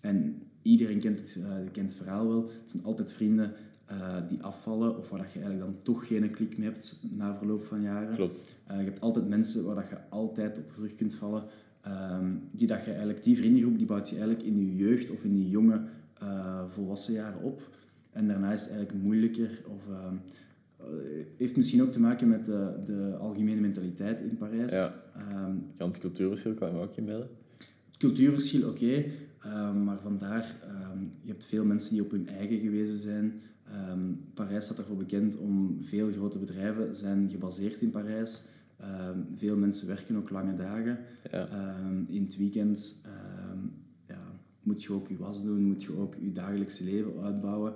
[0.00, 1.38] En iedereen kent het,
[1.72, 2.42] kent het verhaal wel.
[2.42, 3.52] Het zijn altijd vrienden
[3.84, 7.38] eh, die afvallen of waar dat je eigenlijk dan toch geen klik meer hebt na
[7.38, 8.14] verloop van jaren.
[8.14, 8.54] Klopt.
[8.66, 11.44] Eh, je hebt altijd mensen waar dat je altijd op terug kunt vallen.
[11.82, 15.24] ehm, die, dat je eigenlijk, die vriendengroep die bouwt je eigenlijk in je jeugd of
[15.24, 15.82] in je jonge
[16.18, 17.70] eh, volwassen jaren op.
[18.10, 20.14] En daarna is het eigenlijk moeilijker of, ehm,
[21.36, 24.72] heeft misschien ook te maken met de, de algemene mentaliteit in Parijs.
[24.72, 24.92] Ja.
[25.14, 27.28] Ehm, Gans cultuurverschil kan je ook inbeelden.
[27.58, 29.04] het cultuurverschil, oké.
[29.84, 30.54] maar vandaar,
[31.20, 33.40] je hebt veel mensen die op hun eigen gewezen zijn.
[33.74, 34.00] Ehm,
[34.34, 38.42] Parijs staat ervoor bekend om veel grote bedrijven zijn gebaseerd in Parijs.
[38.76, 40.98] Ehm, veel mensen werken ook lange dagen.
[41.30, 41.46] Ja.
[41.48, 43.00] Ehm, in het weekend
[44.06, 44.18] ja,
[44.62, 47.72] moet je ook je was doen, moet je ook je dagelijkse leven uitbouwen.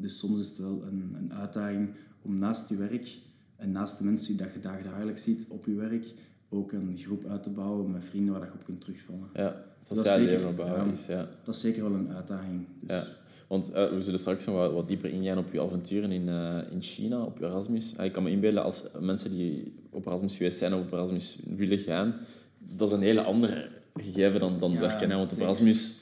[0.00, 1.90] Dus soms is het wel een, een uitdaging
[2.22, 3.18] om naast je werk
[3.56, 6.12] en naast de mensen die je dag- dagelijks ziet op je werk,
[6.48, 9.28] ook een groep uit te bouwen met vrienden waar je op kunt terugvallen.
[9.34, 10.92] Ja, Dat is sociaal zeker, leven opbouwen ja.
[10.92, 11.28] is, ja.
[11.44, 12.66] Dat is zeker wel een uitdaging.
[12.80, 13.06] Dus, Ja,
[13.46, 16.58] want eh, we zullen straks nog wat, wat dieper ingaan op je avonturen in, eh,
[16.70, 17.94] in China, op je Erasmus.
[17.96, 21.38] Ah, ik kan me inbeelden als mensen die op Erasmus geweest zijn of op Erasmus
[21.56, 22.14] willen gaan,
[22.58, 25.10] dat is een hele andere gegeven dan, dan Ja, werken.
[25.10, 25.16] Hè?
[25.16, 25.38] Want op.
[25.38, 25.98] Erasmus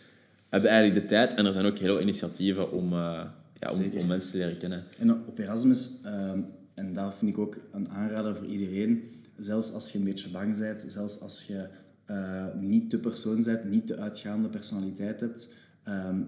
[0.49, 3.25] hebben we eigenlijk de tijd en er zijn ook heel veel initiatieven om, eh,
[3.55, 4.85] ja, om, om mensen te leren kennen.
[4.99, 6.41] En op Erasmus, ehm,
[6.75, 9.03] en dat vind ik ook een aanrader voor iedereen,
[9.37, 11.67] zelfs als je een beetje bang bent, zelfs als je
[12.61, 16.21] niet de persoon bent, niet de uitgaande personaliteit hebt, ehm,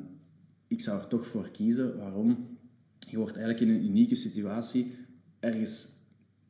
[0.66, 1.98] ik zou er toch voor kiezen.
[1.98, 2.58] Waarom?
[2.98, 4.94] Je wordt eigenlijk in een unieke situatie
[5.40, 5.88] ergens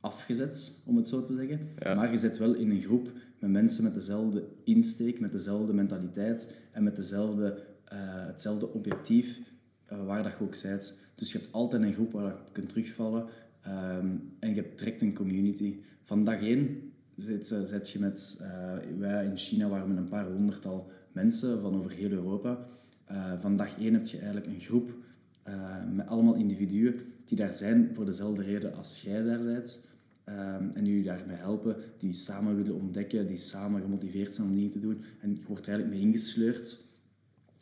[0.01, 1.61] afgezet, om het zo te zeggen.
[1.79, 1.95] Ja.
[1.95, 6.61] Maar je zit wel in een groep met mensen met dezelfde insteek, met dezelfde mentaliteit
[6.73, 9.41] en met dezelfde, eh, hetzelfde objectief
[9.85, 10.97] eh, waar dat je ook bent.
[11.15, 13.27] Dus je hebt altijd een groep waar je op kunt terugvallen
[13.63, 15.77] ehm, en je hebt direct een community.
[16.05, 18.45] Van dag één zit, eh, zit je met...
[18.99, 22.67] wij in China waren met een paar honderdtal mensen van over heel Europa.
[23.05, 24.97] Eh, van dag één heb je eigenlijk een groep
[25.43, 25.55] eh,
[25.93, 29.81] met allemaal individuen die daar zijn voor dezelfde reden als jij daar bent.
[30.25, 34.49] Ehm, en die je daarbij helpen, die je samen willen ontdekken, die samen gemotiveerd zijn
[34.49, 35.03] om dingen te doen.
[35.21, 36.79] En je wordt er eigenlijk mee ingesleurd.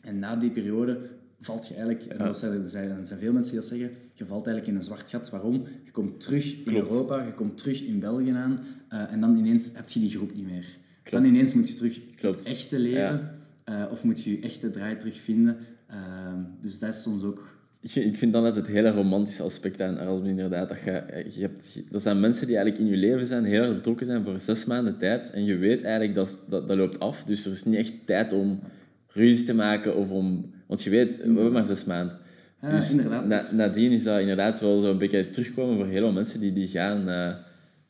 [0.05, 1.01] En na die periode
[1.41, 4.27] valt je eigenlijk, en dat zijn, er zijn, zijn veel mensen die dat zeggen, je
[4.27, 5.31] valt eigenlijk in een zwart gat.
[5.31, 5.67] Waarom?
[5.85, 6.77] Je komt terug in.
[6.77, 10.35] Europa, je komt terug in België aan eh, en dan ineens heb je die groep
[10.35, 10.77] niet meer.
[11.03, 11.25] Klopt.
[11.25, 12.39] Dan ineens moet je terug Klopt.
[12.39, 15.57] het echte leven eh, of moet je je echte draai terugvinden.
[15.87, 17.61] Ehm, dus dat is soms ook...
[17.81, 20.69] Ik vind, dan net het hele romantische aspect aan Erasmus inderdaad.
[20.69, 23.75] Dat je, je hebt, dat zijn mensen die eigenlijk in je leven zijn, heel erg
[23.75, 25.31] betrokken zijn voor zes maanden tijd.
[25.31, 27.25] En je weet eigenlijk dat dat, dat loopt af.
[27.25, 28.61] Dus er is niet echt tijd om
[29.07, 30.51] ruzie te maken of om...
[30.67, 32.19] Want je weet, we hebben maar zes maanden.
[32.63, 33.27] Ja, dus inderdaad.
[33.27, 36.69] Na, nadien is dat inderdaad wel zo'n beetje terugkomen voor heel veel mensen die, die
[36.69, 37.35] gaan eh,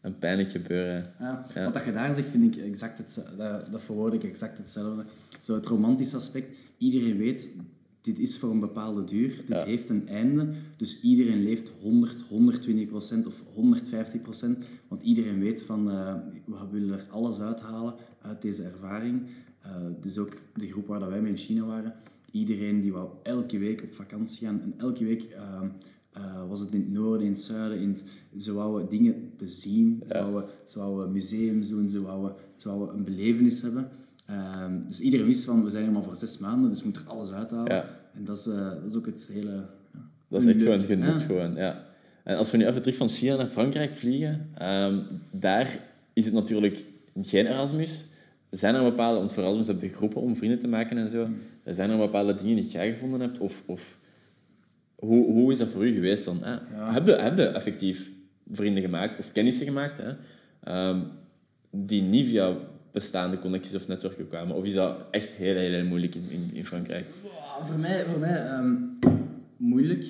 [0.00, 1.04] een pijnlijk gebeuren.
[1.18, 1.64] Ja, Ja.
[1.64, 3.37] Wat dat je daar zegt, vind ik exact hetzelfde.
[3.37, 5.04] Dat, dat verwoord ik exact hetzelfde.
[5.42, 6.59] Zo het romantische aspect.
[6.78, 7.50] Iedereen weet,
[8.00, 9.28] dit is voor een bepaalde duur.
[9.37, 9.64] Dit Ja.
[9.64, 10.48] heeft een einde.
[10.76, 14.64] Dus iedereen leeft 100, 120 procent of 150 procent.
[14.88, 16.14] Want iedereen weet van, eh,
[16.46, 19.22] we willen er alles uithalen uit deze ervaring.
[19.62, 21.94] Eh, dus ook de groep waar dat wij mee in China waren.
[22.31, 24.61] Iedereen die wou elke week op vakantie gaan.
[24.62, 25.68] En elke week ehm,
[26.12, 27.78] eh, was het in het noorden, in het zuiden.
[27.78, 28.05] In het,
[28.42, 30.02] ze wouden dingen bezien.
[30.09, 31.88] Ze, wouden, ze wouden museums doen.
[31.88, 33.88] Ze wouden, ze wouden een belevenis hebben.
[34.33, 36.71] Ehm, dus iedereen wist van, we zijn hier maar voor zes maanden.
[36.71, 37.75] Dus we moeten er alles uithalen.
[37.75, 37.85] Ja.
[38.14, 39.51] En dat is, eh, dat is ook het hele...
[39.92, 41.21] ja, Dat is echt gewoon genot.
[41.21, 41.27] Ja.
[41.27, 41.85] Gewoon, ja.
[42.25, 44.99] En als we nu even terug van China naar Frankrijk vliegen, ehm,
[45.31, 45.79] daar
[46.12, 46.85] is het natuurlijk
[47.21, 48.05] geen Erasmus.
[48.51, 51.29] Zijn er bepaalde, want voor Erasmus heb je groepen om vrienden te maken en zo.
[51.64, 53.38] Zijn er bepaalde dingen die jij gevonden hebt?
[53.38, 53.99] Of, of
[54.95, 56.38] hoe, hoe is dat voor u geweest dan?
[56.73, 58.11] Heb, je, heb je effectief
[58.53, 60.12] vrienden gemaakt of kennissen gemaakt hè?
[60.64, 61.01] Ehm,
[61.71, 62.57] die niet via
[62.92, 64.57] bestaande connecties of netwerken kwamen?
[64.57, 67.07] Of is dat echt heel, heel, heel moeilijk in, in, in Frankrijk?
[67.61, 68.74] Voor mij, voor mij ehm,
[69.57, 70.07] moeilijk.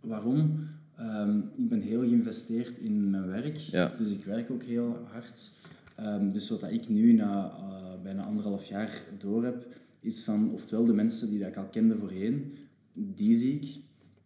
[0.00, 0.68] Waarom?
[0.96, 3.92] Ehm, ik ben heel geïnvesteerd in mijn werk, Ja.
[3.96, 5.50] dus ik werk ook heel hard.
[5.94, 9.66] Ehm, dus wat ik nu na eh, bijna anderhalf jaar door heb,
[10.00, 12.54] is van oftewel de mensen die dat ik al kende voorheen,
[12.92, 13.66] die zie ik.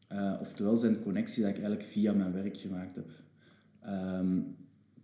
[0.09, 3.07] Eh, oftewel zijn het connecties die ik eigenlijk via mijn werk gemaakt heb.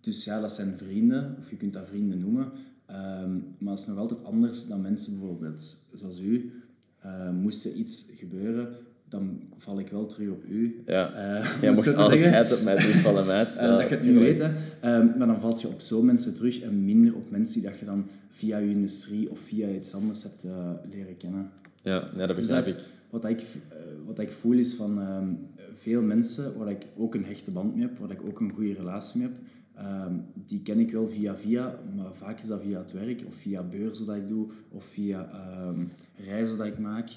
[0.01, 2.53] Dus ja, dat zijn vrienden, of je kunt dat vrienden noemen.
[2.93, 6.53] Ehm, maar het is nog altijd anders dan mensen bijvoorbeeld zoals u.
[7.01, 8.69] Eh, moest er iets gebeuren,
[9.09, 10.83] dan val ik wel terug op u.
[10.87, 11.11] Ja.
[11.15, 13.25] Jij het mocht altijd op mij terugvallen.
[13.31, 14.53] Eh, Ja, dat je het nu weet, hè.
[14.81, 17.79] Ehm, maar dan valt je op zo mensen terug en minder op mensen die dat
[17.79, 21.51] je dan via je industrie of via iets anders hebt eh, leren kennen.
[21.83, 22.87] Ja, ja, dat Dus begrijp dat is ik.
[23.11, 23.77] wat ik, eh,
[24.07, 25.29] wat ik voel is van ehm,
[25.75, 28.73] veel mensen waar ik ook een hechte band mee heb, waar ik ook een goede
[28.75, 29.37] relatie mee heb,
[29.81, 30.15] ehm,
[30.47, 33.63] die ken ik wel via via, maar vaak is dat via het werk of via
[33.63, 35.85] beurzen dat ik doe of via ehm,
[36.27, 37.09] reizen dat ik maak.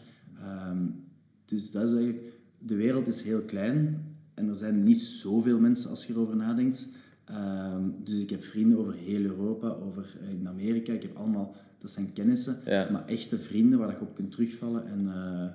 [0.41, 0.77] Ehm,
[1.45, 2.23] dus dat is eigenlijk,
[2.59, 6.87] de wereld is heel klein en er zijn niet zoveel mensen als je erover nadenkt.
[8.03, 10.93] Dus ik heb vrienden over heel Europa, over eh, in Amerika.
[10.93, 12.89] Ik heb allemaal, dat zijn kennissen, Ja.
[12.91, 14.87] maar echte vrienden waar je op kunt terugvallen.
[14.87, 15.47] En eh,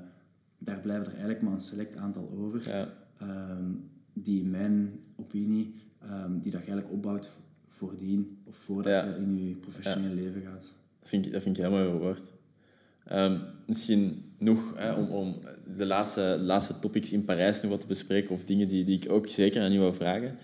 [0.58, 2.68] daar blijven er eigenlijk maar een select aantal over.
[2.68, 2.88] Ja.
[4.22, 7.30] Die in mijn, op opinie ehm, die dat je eigenlijk opbouwt
[7.68, 9.04] voordien of voordat Ja.
[9.04, 10.72] je in je professioneel leven gaat.
[11.00, 12.22] Dat vind ik, dat vind ik heel mooi verwoord.
[13.04, 15.38] Ehm, misschien nog hè, om, om
[15.76, 19.10] de laatste, laatste topics in Parijs nog wat te bespreken, of dingen die, die ik
[19.10, 20.36] ook zeker aan u wou vragen.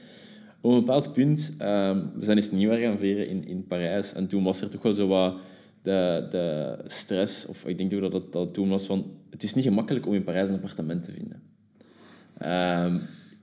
[0.60, 4.26] Op een bepaald punt, ehm, we zijn eens nieuwjaar gaan vieren in, in Parijs, en
[4.26, 5.36] toen was er toch wel zo wat
[5.82, 9.54] de, de stress, of ik denk ook dat het dat toen was van, het is
[9.54, 11.42] niet gemakkelijk om in Parijs een appartement te vinden.
[12.38, 12.96] Ehm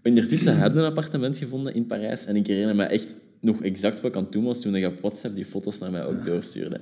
[0.03, 2.25] ondertussen hebben we een appartement gevonden in Parijs.
[2.25, 4.85] En ik herinner me echt nog exact wat ik aan het doen was toen ik
[4.85, 6.81] op WhatsApp die foto's naar mij ook doorstuurde.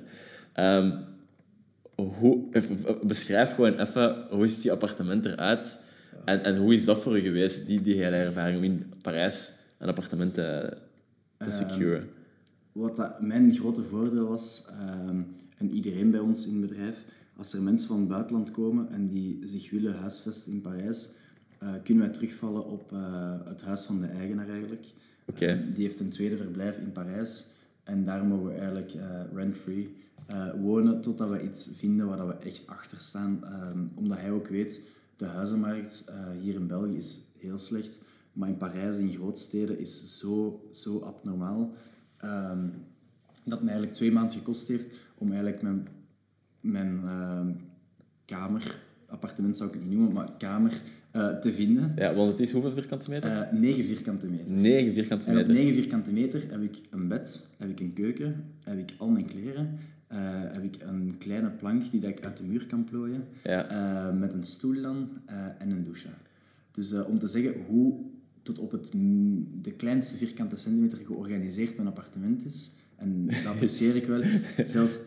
[0.54, 0.92] Ehm,
[1.96, 5.82] hoe, even- beschrijf gewoon even, hoe ziet die appartement eruit?
[6.26, 9.52] En, en hoe is dat voor u geweest, die, die hele ervaring om in Parijs
[9.78, 10.78] een appartement te,
[11.38, 12.10] te securen?
[12.72, 15.22] Wat dat mijn grote voordeel was, ehm,
[15.58, 17.04] en iedereen bij ons in het bedrijf,
[17.38, 21.10] als er mensen van het buitenland komen en die zich willen huisvesten in Parijs,
[21.60, 24.86] eh, kunnen wij terugvallen op eh, het huis van de eigenaar eigenlijk.
[25.26, 27.48] Eh, die heeft een tweede verblijf in Parijs
[27.84, 28.94] en daar mogen we eigenlijk
[29.34, 29.96] rent-free
[30.62, 33.44] wonen totdat we iets vinden waar we echt achter staan.
[33.44, 34.82] Ehm, omdat hij ook weet,
[35.16, 38.02] de huizenmarkt hier in België is heel slecht,
[38.34, 41.74] maar in Parijs, in grootsteden, is zo, zo abnormaal.
[42.18, 42.68] ehm,
[43.44, 45.88] dat het mij eigenlijk twee maanden gekost heeft om eigenlijk mijn,
[46.60, 47.52] mijn ehm,
[48.26, 50.82] kamer, appartement zou ik het niet noemen, maar kamer
[51.20, 51.94] eh, te vinden.
[51.96, 53.30] Ja, want het is hoeveel vierkante meter?
[53.32, 54.52] Eh 9 vierkante meter.
[54.52, 55.54] 9 vierkante En op meter.
[55.54, 59.28] 9 vierkante meter heb ik een bed, heb ik een keuken, heb ik al mijn
[59.28, 59.78] kleren,
[60.08, 60.18] eh,
[60.52, 64.12] heb ik een kleine plank die dat ik uit de muur kan plooien, Ja.
[64.20, 65.10] met een stoel dan
[65.58, 66.08] en een douche.
[66.72, 67.94] Dus om te zeggen hoe
[68.42, 68.92] tot op het,
[69.62, 74.22] de kleinste vierkante centimeter georganiseerd mijn appartement is, en dat apprecieer ik wel,
[74.66, 75.00] zelfs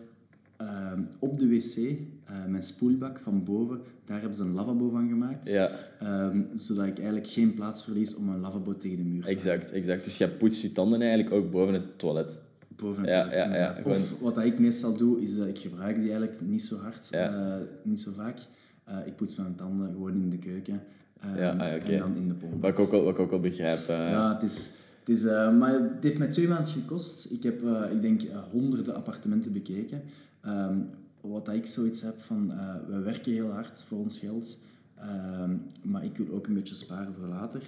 [0.66, 5.08] eh, op de wc, eh, mijn spoelbak van boven, daar hebben ze een lavabo van
[5.08, 5.50] gemaakt.
[5.52, 5.70] Ja.
[5.98, 9.70] Ehm, zodat ik eigenlijk geen plaats verlies om een lavabo tegen de muur te Exact,
[9.70, 10.04] exact.
[10.04, 12.38] Dus je poetst je tanden eigenlijk ook boven het toilet.
[12.76, 15.58] boven het Ja, toilet, ja, ja, gewoon- Of wat ik meestal doe, is dat ik
[15.58, 18.38] gebruik die eigenlijk niet zo hard, eh, niet zo vaak.
[18.84, 20.82] Eh, ik poets mijn tanden gewoon in de keuken
[21.20, 22.60] ehm, Ja, ah, en dan in de pomp.
[22.62, 23.78] Wat ik ook wel, wat ik ook wel begrijp.
[23.88, 24.70] Ja, het is...
[25.04, 27.30] Het, is, eh, maar het heeft mij twee maanden gekost.
[27.30, 30.02] Ik heb, eh, ik denk, eh, honderden appartementen bekeken.
[30.40, 30.78] Ehm,
[31.20, 32.52] wat dat ik zoiets heb van,
[32.86, 34.58] we werken heel hard voor ons geld,
[34.94, 37.62] ehm, maar ik wil ook een beetje sparen voor later.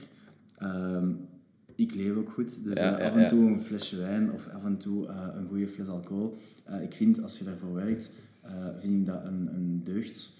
[0.59, 1.11] Ehm,
[1.75, 4.65] ik leef ook goed, dus Ja, ja, af en toe een flesje wijn of af
[4.65, 6.37] en toe een goede fles alcohol.
[6.83, 8.11] Ik vind, als je daarvoor werkt,
[8.79, 10.33] vind ik dat een, een deugd.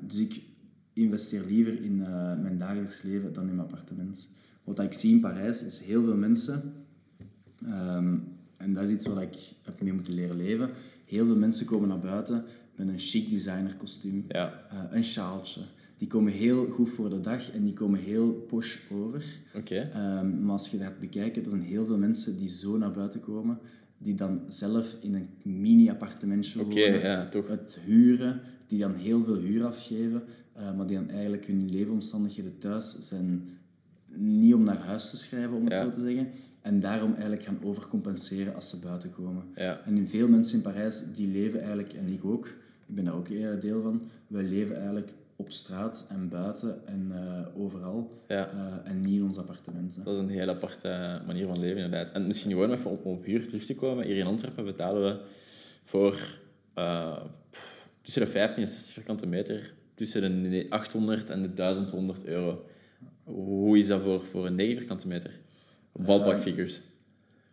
[0.00, 0.40] Dus ik
[0.92, 1.96] investeer liever in
[2.42, 4.28] mijn dagelijks leven dan in mijn appartement.
[4.68, 6.72] Wat ik zie in Parijs is heel veel mensen,
[7.66, 8.16] ehm,
[8.56, 10.70] en dat is iets wat ik heb mee moeten leren leven.
[11.06, 12.44] Heel veel mensen komen naar buiten
[12.76, 14.66] met een chic designerkostuum, Ja.
[14.70, 15.60] eh, een sjaaltje.
[15.98, 19.24] Die komen heel goed voor de dag en die komen heel posh over.
[19.54, 19.76] Oké.
[19.76, 23.20] Ehm, maar als je dat bekijkt, er zijn heel veel mensen die zo naar buiten
[23.20, 23.58] komen,
[23.98, 29.64] die dan zelf in een mini-appartementje wonen, ja, het huren, die dan heel veel huur
[29.64, 33.48] afgeven, eh, maar die dan eigenlijk hun leefomstandigheden thuis zijn
[34.20, 35.82] niet om naar huis te schrijven, om het Ja.
[35.82, 36.28] zo te zeggen,
[36.62, 39.42] en daarom eigenlijk gaan overcompenseren als ze buiten komen.
[39.54, 39.80] Ja.
[39.84, 42.46] En veel mensen in Parijs, die leven eigenlijk, en ik ook,
[42.86, 47.10] ik ben daar ook eh, deel van, wij leven eigenlijk op straat en buiten en
[47.12, 48.48] eh, overal, Ja.
[48.50, 50.04] eh, en niet in onze appartementen.
[50.04, 52.12] Dat is een heel aparte manier van leven, inderdaad.
[52.12, 54.06] En misschien gewoon even om op huur terug te komen.
[54.06, 55.20] Hier in Antwerpen betalen we
[55.84, 56.38] voor
[58.02, 62.64] tussen de 15 en 60 vierkante meter tussen de 800 en de 1100 euro.
[63.34, 65.40] Hoe is dat voor, voor een 9 vierkante meter?
[65.92, 66.80] Ballpark figures.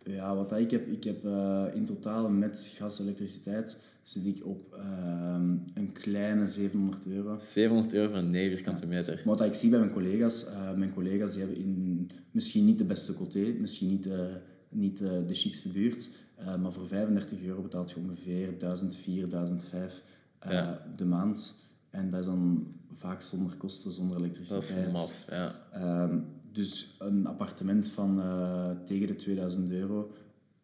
[0.04, 4.44] Ja, wat ik heb, ik heb eh, in totaal met gas en elektriciteit zit ik
[4.46, 7.38] op ehm, een kleine 700 euro.
[7.40, 9.14] 700 euro voor een 9 vierkante meter.
[9.24, 12.78] Maar wat ik zie bij mijn collega's, eh, mijn collega's die hebben in, misschien niet
[12.78, 17.62] de beste coté, misschien niet, de niet de, chicste buurt, eh, maar voor 35 euro
[17.62, 20.02] betaalt je ongeveer 1004, 1005
[20.38, 20.86] eh, Ja.
[20.96, 21.54] de maand.
[21.90, 24.86] En dat is dan vaak zonder kosten, zonder Dat elektriciteit.
[24.86, 25.54] is maf, ja.
[25.72, 26.18] Ehm,
[26.52, 30.10] dus een appartement van eh, tegen de 2000 euro,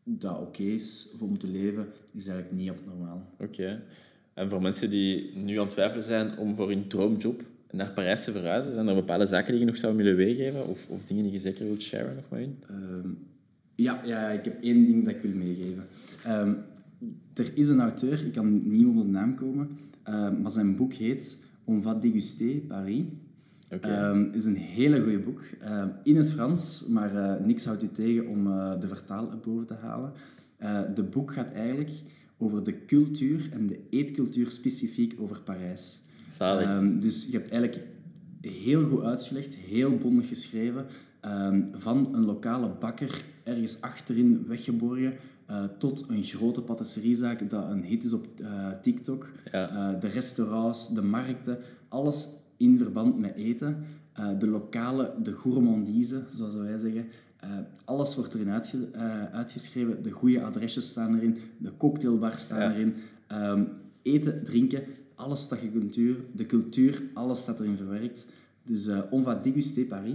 [0.05, 3.27] dat oké is voor om te leven, is eigenlijk niet abnormaal.
[3.39, 3.83] Oké.
[4.35, 8.25] En voor mensen die nu aan het twijfelen zijn om voor hun droomjob naar Parijs
[8.25, 10.67] te verhuizen, zijn er bepaalde zaken die je nog zou willen meegeven?
[10.67, 12.57] Of, of dingen die je zeker wilt sharen nog met hun?
[12.69, 13.09] Ehm,
[13.75, 15.87] ja, ja, ik heb één ding dat ik wil meegeven.
[16.25, 16.55] Ehm,
[17.35, 19.69] er is een auteur, ik kan niet op de naam komen,
[20.03, 21.39] ehm, maar zijn boek heet
[21.73, 23.05] On va déguster Paris.
[23.71, 23.89] Oké.
[23.89, 25.41] Ehm, is een hele goede boek.
[25.61, 29.67] Ehm, in het Frans, maar eh, niks houdt u tegen om eh, de vertaal erboven
[29.67, 30.13] te halen.
[30.57, 31.91] Eh de boek gaat eigenlijk
[32.39, 36.01] over de cultuur en de eetcultuur specifiek over Parijs.
[36.31, 36.67] Zalig.
[36.67, 37.87] Ehm, dus je hebt eigenlijk
[38.41, 40.87] heel goed uitgelegd, heel bondig geschreven,
[41.73, 45.15] van een lokale bakker ergens achterin weggeborgen
[45.53, 49.31] eh, tot een grote patisseriezaak dat een hit is op eh, TikTok.
[49.53, 49.69] Ja.
[49.95, 53.77] Eh, de restaurants, de markten, alles in verband met eten.
[54.39, 57.07] De lokale, de gourmandise, zoals wij zeggen.
[57.85, 58.93] Alles wordt erin uitge-
[59.33, 60.03] uitgeschreven.
[60.03, 61.37] De goede adresjes staan erin.
[61.59, 62.73] De cocktailbars staan Ja.
[62.73, 62.95] erin.
[63.27, 63.65] Ehm,
[64.03, 64.83] eten, drinken,
[65.15, 68.27] alles dat je cultuur, de cultuur, alles staat erin verwerkt.
[68.65, 70.15] Dus eh On va déguster Paris.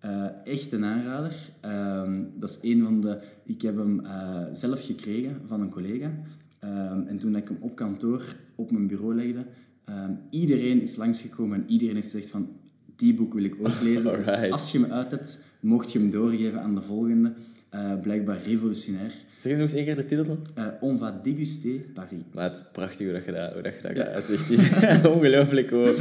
[0.00, 1.50] Eh, echt een aanrader.
[1.60, 3.18] Ehm, dat is een van de...
[3.44, 6.12] Ik heb hem eh, zelf gekregen van een collega.
[6.60, 9.46] Ehm, en toen ik hem op kantoor op mijn bureau legde,
[9.84, 12.48] ehm, iedereen is langsgekomen en iedereen heeft gezegd van
[12.96, 14.16] die boek wil ik ook lezen.
[14.16, 17.32] Dus als je hem uit hebt, mocht je hem doorgeven aan de volgende.
[17.68, 19.12] Eh, blijkbaar revolutionair.
[19.36, 20.38] Zeg je nog eens één keer de titel?
[20.54, 22.18] Eh, On va déguster Paris.
[22.32, 24.50] Maar het is prachtig hoe dat je dat, hoe dat, je dat uitzegt.
[25.16, 25.94] Ongelooflijk hoe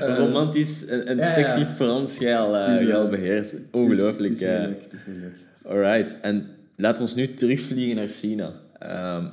[0.00, 1.32] romantisch en, en ja, ja.
[1.34, 3.52] sexy Frans jij eh, eh, beheerst.
[3.52, 4.32] Is- Ongelooflijk.
[4.32, 4.62] Het is, heel eh.
[4.66, 4.82] leuk.
[4.82, 5.36] Het is heel leuk.
[5.62, 8.52] Alright, en laten we ons nu terugvliegen naar China.
[8.78, 9.24] Ehm,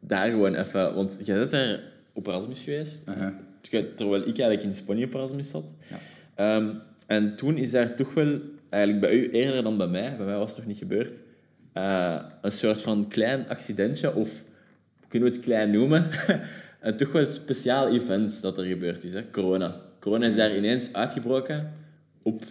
[0.00, 1.80] daar gewoon even, want jij bent daar
[2.12, 3.04] op Erasmus geweest,
[3.96, 5.74] terwijl ik eigenlijk in Spanje op Erasmus zat.
[6.34, 6.68] Ehm,
[7.06, 10.36] en toen is daar toch wel, eigenlijk bij u eerder dan bij mij, bij mij
[10.36, 11.20] was het nog niet gebeurd,
[11.72, 14.44] eh, een soort van klein accidentje, of
[15.08, 16.10] kunnen we het klein noemen,
[16.80, 19.30] een toch wel een speciaal event dat er gebeurd is, hè?
[19.30, 19.80] corona.
[20.00, 21.72] Corona is daar ineens uitgebroken
[22.22, 22.44] op,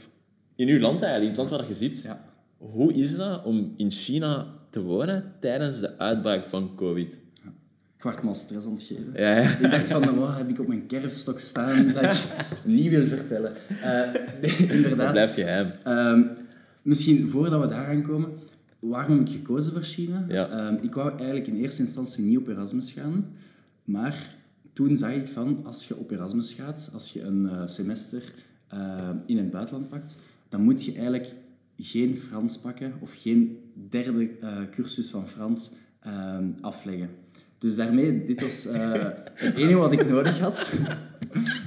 [0.56, 2.02] in uw land eigenlijk, in het land waar je zit.
[2.02, 2.24] Ja.
[2.58, 7.18] Hoe is dat om in China te wonen tijdens de uitbraak van COVID?
[8.06, 9.12] Ik word me al stress aan het geven.
[9.16, 9.58] Ja, ja.
[9.58, 12.26] Ik dacht van, wat heb ik op mijn kerfstok staan dat ik
[12.78, 13.54] niet wil vertellen.
[13.82, 15.12] Eh, nee, Dat inderdaad.
[15.12, 15.72] blijft geheim.
[15.84, 16.28] Ehm,
[16.82, 18.30] misschien voordat we daar aankomen,
[18.80, 20.26] waarom heb ik gekozen voor China?
[20.28, 20.50] Ja.
[20.50, 23.26] Ehm, ik wou eigenlijk in eerste instantie niet op Erasmus gaan,
[23.84, 24.36] maar
[24.74, 28.34] toen zag ik van, als je op Erasmus gaat, als je een eh, semester
[28.68, 30.18] eh, in het buitenland pakt,
[30.50, 31.34] dan moet je eigenlijk
[31.78, 33.58] geen Frans pakken of geen
[33.90, 34.30] derde
[34.72, 37.10] cursus van Frans ehm, afleggen.
[37.66, 38.92] Dus daarmee, dit was eh,
[39.34, 40.74] het enige wat ik nodig had.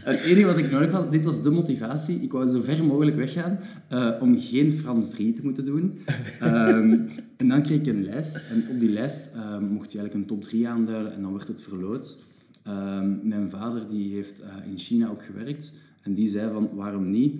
[0.04, 2.20] Het enige wat ik nodig had, dit was de motivatie.
[2.20, 3.58] Ik wou zo ver mogelijk weggaan
[3.88, 5.98] eh, om geen Frans 3 te moeten doen.
[6.40, 6.96] Ehm,
[7.37, 8.40] en dan kreeg ik een lijst.
[8.50, 11.48] En op die lijst ehm, mocht je eigenlijk een top 3 aanduiden en dan werd
[11.48, 12.18] het verloot.
[12.62, 15.72] Ehm, mijn vader die heeft eh, in China ook gewerkt.
[16.02, 17.34] En die zei van, waarom niet?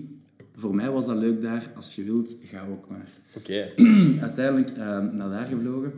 [0.55, 1.71] Voor mij was dat leuk daar.
[1.75, 3.09] Als je wilt, ga ook maar.
[3.33, 3.69] Oké.
[4.27, 5.93] Uiteindelijk ehm, naar daar gevlogen.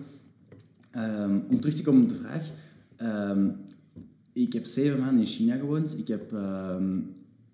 [0.92, 2.52] Ehm, om terug te komen op de vraag.
[2.96, 3.50] ehm,
[4.34, 5.98] ik heb zeven maanden in China gewoond.
[5.98, 7.00] Ik heb ehm,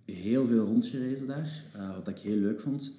[0.06, 2.96] heel veel rondgereisd daar, eh, wat ik heel leuk vond.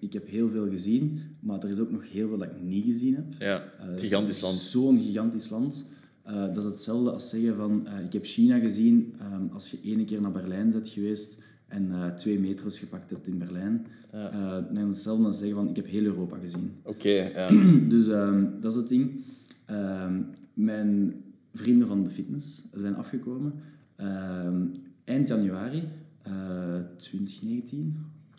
[0.00, 2.84] Ik heb heel veel gezien, maar er is ook nog heel veel dat ik niet
[2.84, 3.24] gezien heb.
[3.38, 3.62] Ja,
[3.94, 4.54] is gigantisch land.
[4.56, 5.86] Zo'n gigantisch land.
[6.22, 9.14] Eh, dat is hetzelfde als zeggen van, ik heb China gezien
[9.52, 11.38] als je ene keer naar Berlijn bent geweest
[11.70, 13.86] en eh, twee metro's gepakt hebt in Berlijn.
[14.10, 16.72] Eh, dan is hetzelfde als zeggen van, ik heb heel Europa gezien.
[16.82, 17.48] Oké, ja.
[17.94, 19.10] Dus ehm, dat is het ding.
[19.66, 20.20] Ehm,
[20.54, 21.14] mijn
[21.54, 23.52] vrienden van de fitness zijn afgekomen.
[23.96, 24.62] Ehm,
[25.04, 25.82] eind januari
[26.22, 26.32] eh
[26.96, 27.96] 2019.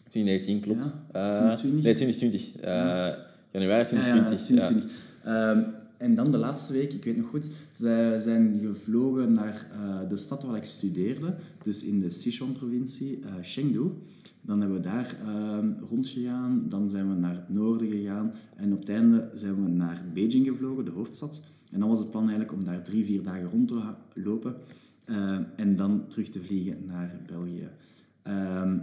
[0.07, 0.95] 2019 klopt.
[1.13, 1.83] Ja, Eh, 2020?
[1.83, 2.55] Nee, 2020.
[2.55, 3.09] Eh,
[3.51, 4.47] Januari Ja, 2020.
[4.47, 4.91] ja, 2020.
[6.01, 10.17] En dan de laatste week, ik weet nog goed, zij zijn gevlogen naar eh, de
[10.17, 13.91] stad waar ik studeerde, dus in de Sichuan-provincie, eh, Chengdu.
[14.41, 18.79] Dan hebben we daar ehm, rondgegaan, dan zijn we naar het noorden gegaan en op
[18.79, 21.43] het einde zijn we naar Beijing gevlogen, de hoofdstad.
[21.71, 23.81] En dan was het plan eigenlijk om daar drie, vier dagen rond te
[24.13, 24.55] lopen
[25.05, 27.69] eh, en dan terug te vliegen naar België.
[28.21, 28.77] Ehm,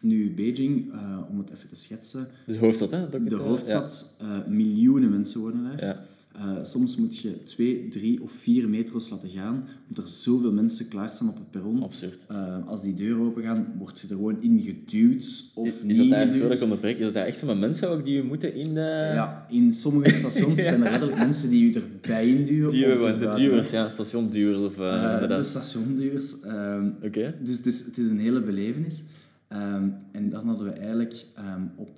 [0.00, 0.92] nu, Beijing,
[1.30, 3.24] om het even te schetsen, Dus hoofdstad, hè?
[3.24, 5.84] de hoofdstad, eh, miljoenen mensen wonen daar.
[5.84, 6.04] Ja.
[6.36, 10.88] Eh, soms moet je twee, drie of vier metro's laten gaan, omdat er zoveel mensen
[10.88, 11.82] klaarstaan op het perron.
[11.82, 12.24] Absurd.
[12.28, 15.82] Eh, als die deuren open gaan, word je er gewoon in geduwd of Is, is
[15.82, 16.34] niet dat daar, geduwd.
[16.36, 18.74] sorry dat ik onderbreek, is dat echt zo met mensen ook die je moeten in
[18.74, 19.10] de...
[19.14, 22.70] Ja, in sommige stations zijn er letterlijk mensen die je erbij induwen.
[22.70, 23.42] Duwen, de erbuiten.
[23.42, 24.78] duwers, ja, stationduwers of...
[24.78, 26.40] eh, Eh, de stationduurs.
[26.40, 27.34] ehm, Oké.
[27.42, 29.02] Dus het is, het is een hele belevenis.
[29.48, 31.90] Ehm, en dan hadden we eigenlijk ehm, op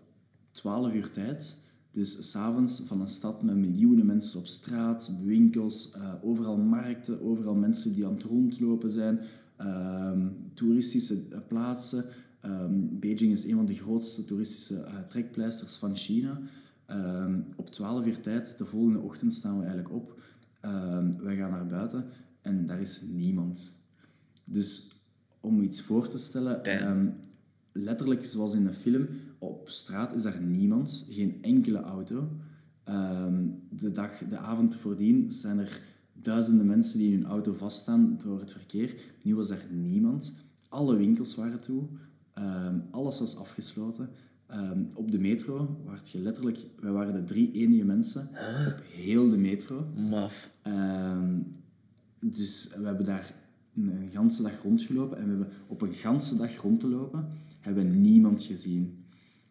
[0.51, 1.57] 12 uur tijd,
[1.99, 7.55] dus s'avonds van een stad met miljoenen mensen op straat, winkels, eh, overal markten, overal
[7.55, 9.21] mensen die aan het rondlopen zijn,
[9.57, 12.05] ehm, toeristische eh, plaatsen.
[12.41, 16.41] Ehm, Beijing is een van de grootste toeristische eh, trekpleisters van China.
[16.87, 20.21] Ehm, op 12 uur tijd, de volgende ochtend staan we eigenlijk op.
[20.61, 22.05] Ehm, wij gaan naar buiten
[22.43, 23.73] en daar is niemand.
[24.45, 24.91] Dus
[25.41, 27.15] om iets voor te stellen,
[27.73, 29.07] letterlijk zoals in een film,
[29.39, 32.29] op straat is daar niemand, geen enkele auto.
[32.85, 35.81] Ehm, de, dag, de avond voordien zijn er
[36.13, 38.95] duizenden mensen die in hun auto vaststaan door het verkeer.
[39.23, 40.33] Nu was er niemand.
[40.69, 41.87] Alle winkels waren toe.
[42.35, 44.11] Ehm, alles was afgesloten.
[44.47, 46.67] Ehm, op de metro waart je letterlijk...
[46.81, 48.29] Wij waren de drie enige mensen
[48.67, 49.87] op heel de metro.
[49.97, 50.51] Maf.
[52.21, 53.35] Dus we hebben daar
[53.75, 57.29] een ganse dag rondgelopen en we hebben op een ganse dag rond te lopen,
[57.61, 58.98] hebben we niemand gezien.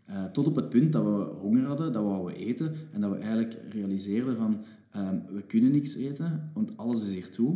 [0.07, 3.11] Eh, tot op het punt dat we honger hadden, dat we wouden eten en dat
[3.11, 4.57] we eigenlijk realiseerden van
[4.91, 7.55] ehm, we kunnen niks eten, want alles is hier toe.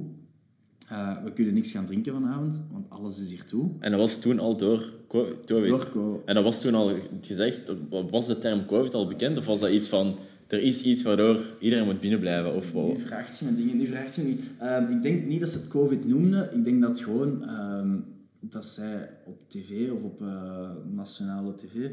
[0.87, 3.71] Eh, we kunnen niks gaan drinken vanavond, want alles is hier toe.
[3.79, 5.65] En dat was toen al door co- COVID?
[5.69, 6.91] Door co- En dat was toen al
[7.21, 7.59] gezegd,
[8.11, 9.37] was de term COVID al bekend?
[9.37, 10.15] Of was dat iets van,
[10.47, 12.53] er is iets waardoor iedereen moet binnenblijven?
[12.55, 14.43] Of Nu vraagt je me dingen, nu vraagt je me niet.
[14.59, 16.55] Ehm, ik denk niet dat ze het COVID noemden.
[16.57, 17.97] Ik denk dat gewoon ehm,
[18.39, 21.89] dat zij op tv of op eh, nationale tv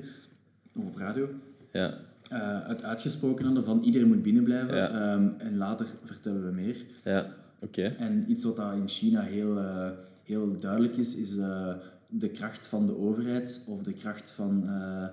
[0.79, 1.29] of op radio
[1.73, 1.95] Ja,
[2.31, 4.77] eh, het uitgesproken hadden van iedereen moet binnenblijven.
[4.77, 4.89] Ja.
[4.91, 6.77] Ehm, en later vertellen we meer.
[7.05, 7.27] ja,
[7.61, 7.83] oké.
[7.83, 9.91] En iets wat dat in China heel, eh,
[10.23, 11.75] heel duidelijk is, is eh,
[12.11, 15.05] de kracht van de overheid of de kracht van eh,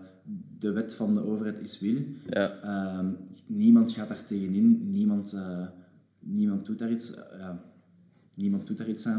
[0.60, 1.96] de wet van de overheid is wil.
[2.30, 3.06] Ja, Ehm,
[3.48, 5.68] niemand gaat daar tegenin, niemand, eh,
[6.20, 7.50] niemand doet daar iets, eh,
[8.36, 9.18] niemand doet daar iets aan,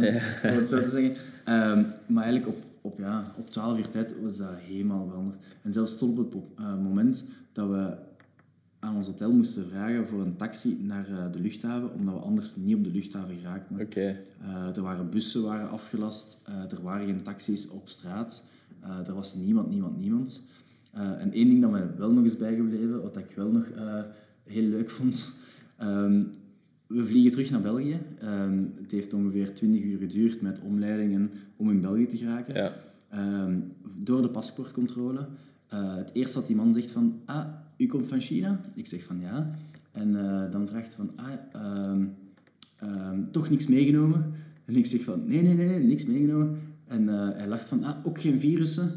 [0.51, 1.14] om het zo te zeggen.
[1.44, 5.45] Ehm, maar eigenlijk op, op, ja, op 12 uur tijd was dat helemaal veranderd.
[5.62, 7.97] En zelfs tot op het eh, moment dat we
[8.78, 12.57] aan ons hotel moesten vragen voor een taxi naar eh, de luchthaven, omdat we anders
[12.57, 13.80] niet op de luchthaven geraakten.
[13.80, 14.16] oké.
[14.41, 18.45] Eh, er waren bussen waren afgelast, er waren geen taxis op straat,
[19.07, 20.43] er was niemand, niemand, niemand.
[20.93, 23.66] En één ding dat mij wel nog is bijgebleven, wat ik wel nog
[24.45, 25.39] heel leuk vond.
[25.76, 26.22] ehm,
[26.87, 28.01] we vliegen terug naar België.
[28.18, 32.55] Ehm, het heeft ongeveer 20 uur geduurd met omleidingen om in België te geraken.
[32.55, 32.72] Ja,
[33.09, 33.59] Ehm,
[33.99, 35.28] door de paspoortcontrole.
[35.68, 38.61] Eh, het eerste dat die man zegt van, ah, u komt van China?
[38.74, 39.51] Ik zeg van ja.
[39.93, 41.32] En eh, dan vraagt hij van, ah,
[42.80, 44.32] ehm, toch niks meegenomen?
[44.64, 46.59] En ik zeg van, nee, nee, nee, nee, niks meegenomen.
[46.87, 48.91] En eh, hij lacht van, ah, ook geen virussen?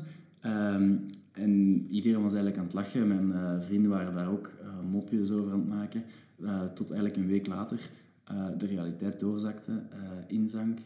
[1.31, 3.07] En iedereen was eigenlijk aan het lachen.
[3.07, 4.51] Mijn vrienden waren daar ook
[4.91, 6.03] mopjes over aan het maken.
[6.45, 7.79] Eh, tot eigenlijk een week later
[8.23, 10.77] eh, de realiteit doorzakte, eh, inzank.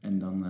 [0.00, 0.42] En dan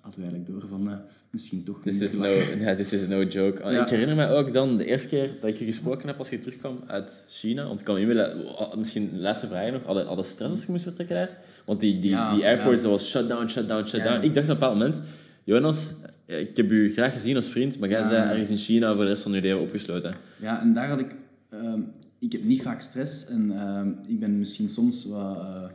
[0.00, 1.00] hadden we eigenlijk door van,
[1.30, 3.70] misschien toch this minder is, no, this is no joke.
[3.70, 3.82] Ja.
[3.82, 6.38] Ik herinner me ook dan de eerste keer dat ik je gesproken heb als je
[6.38, 7.66] terugkwam uit China.
[7.66, 10.64] Want ik kan me inbeelden, oh, misschien de laatste vraag nog, hadden, hadden stress als
[10.64, 11.38] je moest vertrekken daar?
[11.64, 12.82] Want die, die, Ja, die airport, ja.
[12.82, 14.22] dat was shutdown, shutdown, shutdown.
[14.24, 15.02] Ik dacht op een bepaald moment,
[15.44, 15.94] Jonas,
[16.26, 18.08] ik heb u graag gezien als vriend, maar jij Ja.
[18.08, 20.14] bent ergens in China voor de rest van je leven opgesloten.
[20.40, 21.14] Ja, en daar had ik...
[21.50, 21.80] ehm,
[22.24, 25.68] ik heb niet vaak stress en ehm, ik ben misschien soms wat, eh,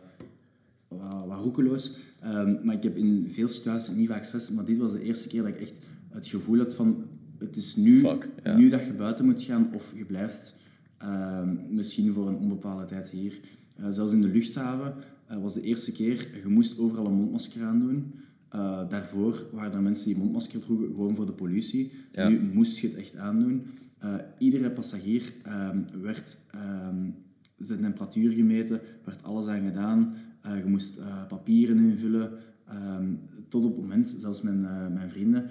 [0.87, 1.97] wat, wat roekeloos.
[2.19, 4.51] Ehm, maar ik heb in veel situaties niet vaak stress.
[4.51, 7.05] Maar dit was de eerste keer dat ik echt het gevoel had van...
[7.37, 8.57] Het is nu, Fuck, ja.
[8.57, 10.57] nu dat je buiten moet gaan of je blijft
[10.97, 13.39] ehm, misschien voor een onbepaalde tijd hier.
[13.75, 14.93] Eh, zelfs in de luchthaven
[15.27, 16.27] eh, was de eerste keer...
[16.43, 18.13] Je moest overal een mondmasker aandoen.
[18.89, 21.91] Daarvoor waren er mensen die mondmasker droegen, gewoon voor de pollutie.
[22.11, 22.27] Ja.
[22.27, 23.65] Nu moest je het echt aandoen.
[23.99, 27.09] Eh, iedere passagier ehm, werd ehm,
[27.57, 30.13] zijn temperatuur gemeten, werd alles aan gedaan.
[30.41, 32.31] Eh, je moest eh, papieren invullen.
[32.67, 33.13] Ehm,
[33.47, 34.61] tot op het moment, zelfs mijn,
[34.93, 35.49] mijn vrienden,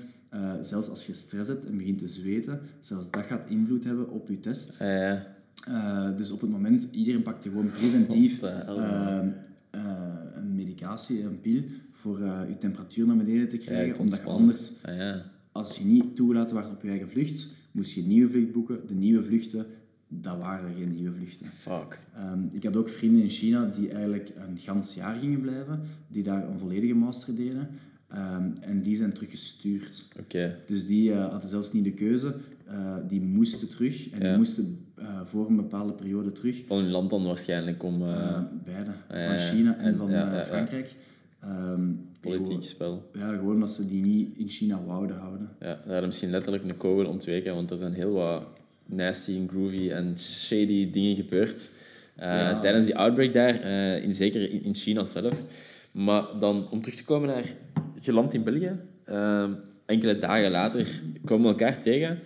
[0.60, 4.28] zelfs als je stress hebt en begint te zweten, zelfs dat gaat invloed hebben op
[4.28, 4.78] je test.
[4.78, 5.26] Ja,
[5.66, 6.12] ja.
[6.12, 8.42] Dus op het moment, iedereen pakte gewoon preventief
[9.70, 13.94] een medicatie, een pil, voor je temperatuur naar beneden te krijgen.
[13.94, 15.24] Ja, omdat je anders Ah, ja.
[15.52, 18.80] als je niet toegelaten werd op je eigen vlucht, moest je een nieuwe vlucht boeken.
[18.86, 19.66] De nieuwe vluchten,
[20.08, 21.46] dat waren geen nieuwe vluchten.
[21.46, 21.98] Fuck.
[22.14, 26.22] Ehm, ik had ook vrienden in China die eigenlijk een gans jaar gingen blijven, die
[26.22, 27.68] daar een volledige master deden.
[28.08, 30.04] Ehm, en die zijn teruggestuurd.
[30.20, 30.56] Oké.
[30.66, 32.34] Dus die eh, hadden zelfs niet de keuze.
[32.66, 34.28] Eh, die moesten terug en Ja.
[34.28, 36.62] die moesten eh, voor een bepaalde periode terug.
[36.66, 39.38] Van hun land dan waarschijnlijk om eh, Eh, beide, ja, van.
[39.38, 40.10] China en, En- van.
[40.44, 40.94] Frankrijk.
[41.40, 41.90] Ehm,
[42.42, 43.10] politiek spel.
[43.14, 45.48] Ja, gewoon omdat ze die niet in China wouden houden.
[45.60, 48.42] Ja, daar misschien letterlijk een kogel ontweken, want er zijn heel wat
[48.86, 51.70] nasty en groovy en shady dingen gebeurd
[52.16, 52.60] eh, Ja.
[52.60, 55.34] tijdens die outbreak daar, eh, in, zeker in, in China zelf.
[55.92, 57.44] Maar dan, om terug te komen naar
[58.00, 58.72] geland in België,
[59.04, 59.48] eh,
[59.86, 60.86] enkele dagen later
[61.24, 62.18] komen we elkaar tegen.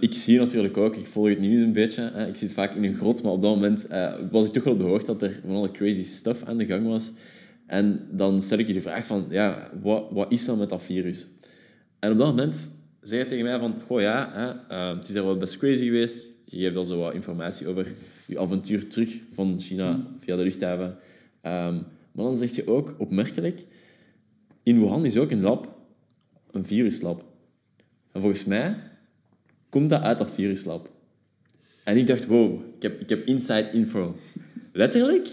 [0.00, 2.26] Ik zie natuurlijk ook, ik volg het nieuws een beetje, hè.
[2.26, 3.86] ik zit vaak in een grot, maar op dat moment
[4.30, 6.66] was ik toch wel op de hoogte dat er van alle crazy stuff aan de
[6.66, 7.12] gang was.
[7.68, 10.82] En dan stel ik je de vraag van, ja, wat, wat is dan met dat
[10.82, 11.26] virus?
[11.98, 15.14] En op dat moment zei hij tegen mij van, goh ja, hè, eh, het is
[15.14, 16.32] daar wel best crazy geweest.
[16.44, 17.86] Je geeft al zo wat informatie over
[18.26, 20.96] je avontuur terug van China via de luchthaven.
[21.40, 21.74] Ehm,
[22.12, 23.64] maar dan zegt je ook, opmerkelijk,
[24.62, 25.78] in Wuhan is ook een lab,
[26.50, 27.24] een viruslab.
[28.12, 28.76] En volgens mij
[29.68, 30.90] komt dat uit dat viruslab.
[31.84, 34.16] En ik dacht, wow, ik heb, ik heb inside info.
[34.72, 35.28] Letterlijk,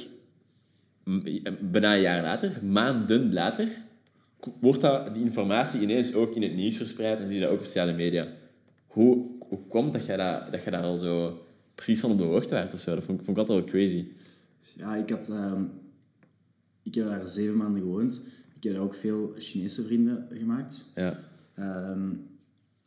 [1.61, 3.67] bijna een jaar later, maanden later,
[4.59, 7.59] wordt dat, die informatie ineens ook in het nieuws verspreid en zie je dat ook
[7.59, 8.27] op sociale media.
[8.87, 11.45] Hoe, hoe kwam dat jij, dat, dat jij daar al zo
[11.75, 12.95] precies van op de hoogte werd of zo?
[12.95, 14.05] Dat vond, ik- vond ik altijd wel crazy.
[14.77, 15.29] Ja, ik had...
[15.29, 15.63] ehm,
[16.83, 18.25] ik heb daar zeven maanden gewoond.
[18.55, 20.85] Ik heb daar ook veel Chinese vrienden gemaakt.
[20.95, 21.19] Ja.
[21.53, 22.09] Ehm,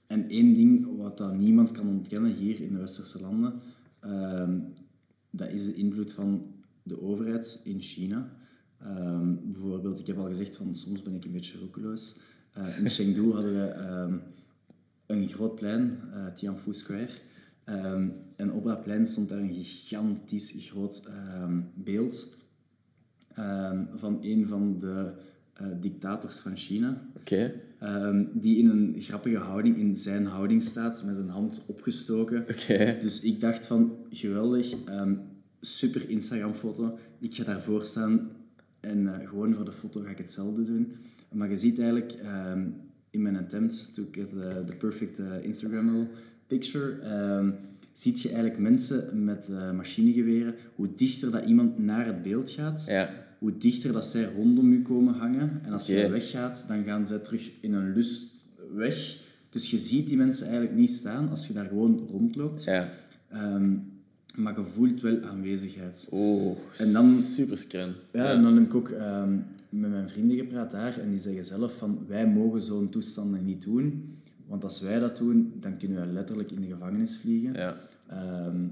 [0.07, 3.55] en één ding wat dat niemand kan ontkennen hier in de westerse landen,
[4.01, 4.59] ehm,
[5.31, 6.47] dat is de invloed van
[6.89, 8.37] de overheid in China.
[8.81, 12.21] Ehm, bijvoorbeeld, ik heb al gezegd van soms ben ik een beetje roekeloos.
[12.53, 14.17] Eh, in Chengdu hadden we ehm,
[15.07, 17.09] een groot plein, eh Tianfu Square.
[17.65, 21.09] Ehm, en op dat plein stond daar een gigantisch groot
[21.75, 22.37] beeld
[23.95, 25.13] van een van de
[25.59, 27.07] eh, dictators van China.
[28.35, 32.47] Die in een grappige houding, in zijn houding staat, met zijn hand opgestoken.
[33.01, 34.75] Dus ik dacht van, geweldig,
[35.61, 36.99] super Instagram-foto.
[37.19, 38.31] Ik ga daarvoor staan
[38.81, 40.93] en eh, gewoon voor de foto ga ik hetzelfde doen.
[41.33, 42.67] Maar je ziet eigenlijk ehm,
[43.11, 46.07] in mijn attempt to get the, the perfect uh, Instagrammable
[46.47, 47.51] picture, ehm,
[47.93, 52.85] ziet je eigenlijk mensen met eh, machinegeweren, hoe dichter dat iemand naar het beeld gaat,
[52.89, 53.11] Ja.
[53.39, 55.61] hoe dichter dat zij rondom u komen hangen.
[55.65, 58.31] En als je weggaat, dan gaan zij terug in een lust
[58.75, 59.19] weg.
[59.51, 62.65] Dus je ziet die mensen eigenlijk niet staan als je daar gewoon rondloopt.
[62.65, 62.89] Ja.
[63.29, 63.73] Ehm,
[64.39, 66.09] maar je voelt wel aanwezigheid.
[66.11, 67.95] Oh, En dan- super scren.
[68.13, 69.33] Ja, en dan heb ik ook ehm,
[69.69, 73.63] met mijn vrienden gepraat daar en die zeggen zelf van wij mogen zo'n toestanden niet
[73.63, 74.17] doen.
[74.47, 77.53] Want als wij dat doen, dan kunnen wij letterlijk in de gevangenis vliegen.
[77.53, 77.77] Ja.
[78.09, 78.65] Ehm,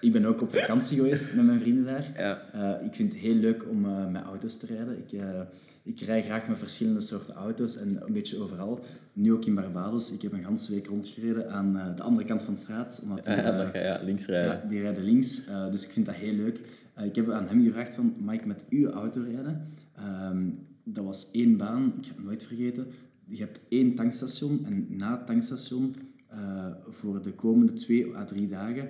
[0.00, 2.12] ik ben ook op vakantie geweest met mijn vrienden daar.
[2.16, 2.42] Ja.
[2.52, 4.98] Eh, ik vind het heel leuk om eh, met auto's te rijden.
[4.98, 5.40] Ik, eh,
[5.82, 8.84] ik rij graag met verschillende soorten auto's en een beetje overal.
[9.12, 10.12] Nu ook in Barbados.
[10.12, 13.00] Ik heb een ganse week rondgereden aan de andere kant van de straat.
[13.02, 14.52] Omdat die, Ja, dat ga je ja, links rijden.
[14.52, 16.60] ja, die rijden links, dus ik vind dat heel leuk.
[17.04, 19.62] Ik heb aan hem gevraagd van, mag ik met uw auto rijden?
[19.94, 20.48] Ehm,
[20.84, 22.86] dat was één baan, ik ga het nooit vergeten.
[23.24, 25.94] Je hebt één tankstation en na het tankstation,
[26.30, 28.88] eh, voor de komende twee à drie dagen,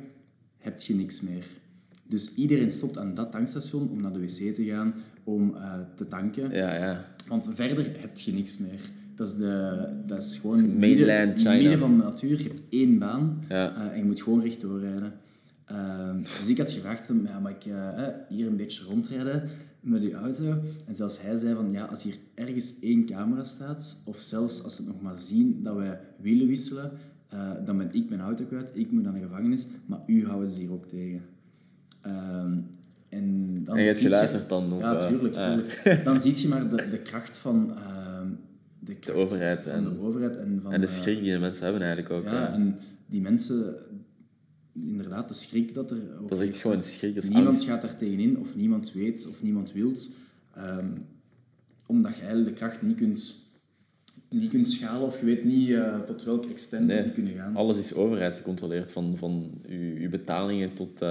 [0.59, 1.45] heb je niks meer.
[2.09, 6.09] Dus iedereen stopt aan dat tankstation om naar de wc te gaan, om eh, te
[6.09, 6.51] tanken.
[6.51, 7.05] Ja, ja.
[7.29, 8.81] Want verder heb je niks meer.
[9.15, 11.53] Dat is, de, dat is gewoon midden, Mainland China.
[11.53, 12.39] midden van de natuur.
[12.39, 13.75] Je hebt één baan Ja.
[13.77, 15.13] eh, en je moet gewoon rechtdoor rijden.
[15.65, 17.63] Ehm, dus ik had gevraagd hem, ja, mag ik
[18.29, 19.49] hier een beetje rondrijden
[19.81, 20.59] met uw auto?
[20.87, 24.77] En zelfs hij zei van, ja, als hier ergens één camera staat, of zelfs als
[24.77, 26.91] ze het nog maar zien dat wij wielen wisselen,
[27.29, 30.51] eh, dan ben ik mijn auto kwijt, ik moet naar de gevangenis, maar u houden
[30.51, 31.23] ze hier ook tegen.
[32.03, 32.59] Ehm,
[33.09, 34.73] en dan En je hebt ziet geluisterd dan?
[34.73, 35.55] Of, ja, tuurlijk, ja.
[35.55, 35.83] tuurlijk.
[36.05, 38.29] Dan zie je maar de, de kracht van ehm,
[38.79, 41.39] de, kracht overheid van en- de overheid en van En de eh, schrik die de
[41.39, 42.25] mensen hebben eigenlijk ook.
[42.25, 42.53] ja, ja.
[42.53, 43.75] en die mensen,
[44.73, 47.65] inderdaad, de schrik dat er ook Dat is echt gewoon schrik, Niemand angst.
[47.69, 50.09] gaat daar tegenin, of niemand weet, of niemand wilt.
[50.55, 50.87] ehm,
[51.87, 53.37] omdat je eigenlijk de kracht niet kunt,
[54.31, 57.03] niet kunt schalen, of je weet niet eh, tot welk extent Nee.
[57.03, 57.57] die kunnen gaan.
[57.57, 61.09] Alles is overheidsgecontroleerd, van, van je, je betalingen tot, eh,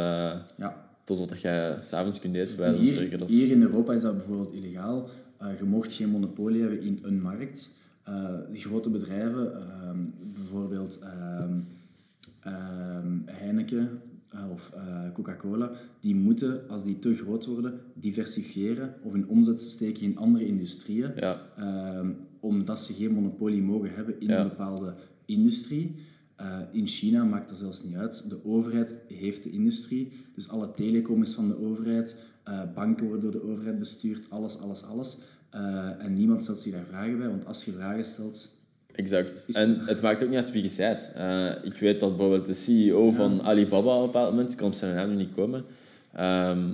[0.57, 0.85] Ja.
[1.03, 3.17] tot wat jij s'avonds kunt eten, bij Hier.
[3.17, 5.09] Dat is- hier in Europa is dat bijvoorbeeld illegaal.
[5.37, 7.73] Eh, je mocht geen monopolie hebben in een markt.
[8.51, 9.97] De grote bedrijven, ehm,
[10.33, 11.53] bijvoorbeeld ehm,
[12.43, 13.89] ehm, Heineken
[14.51, 14.71] of
[15.13, 20.45] Coca-Cola, die moeten, als die te groot worden, diversifiëren of hun omzet steken in andere
[20.47, 21.41] industrieën, Ja.
[22.45, 24.39] Omdat ze geen monopolie mogen hebben in Ja.
[24.41, 24.93] een bepaalde
[25.25, 25.95] industrie.
[26.35, 28.29] Eh, in China maakt dat zelfs niet uit.
[28.29, 30.11] De overheid heeft de industrie.
[30.35, 32.15] Dus alle telecom is van de overheid.
[32.43, 34.29] eh, banken worden door de overheid bestuurd.
[34.29, 35.17] Alles, alles, alles.
[35.49, 37.27] Eh, en niemand stelt zich daar vragen bij.
[37.29, 38.47] Want als je vragen stelt...
[38.91, 39.45] Exact.
[39.55, 41.11] En het maakt ook niet uit wie je bent.
[41.73, 44.73] Ik weet dat bijvoorbeeld de CEO van Alibaba op een bepaald moment, ik kan op
[44.73, 45.63] zijn naam nu niet komen,
[46.13, 46.69] ehm,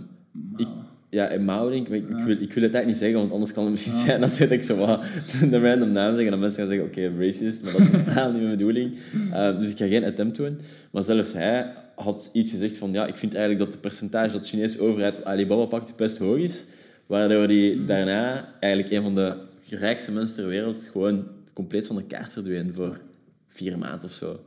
[0.56, 0.68] ik,
[1.12, 3.64] ja, in denk ik, ik, wil, ik wil het eigenlijk niet zeggen, want anders kan
[3.64, 5.02] het misschien zijn dat ik zo wat
[5.52, 8.32] de random naam zeg en dat mensen gaan zeggen, oké, racist, maar dat is totaal
[8.32, 8.98] niet mijn bedoeling.
[9.32, 10.60] Eh, dus ik ga geen attempt doen.
[10.92, 14.42] Maar zelfs hij had iets gezegd van, ja, ik vind eigenlijk dat de percentage dat
[14.42, 16.64] de Chinese overheid Alibaba pakt best hoog is,
[17.06, 19.36] waardoor hij daarna eigenlijk een van de
[19.70, 23.00] rijkste mensen ter wereld gewoon compleet van de kaart verdween voor
[23.48, 24.40] vier maanden of zo.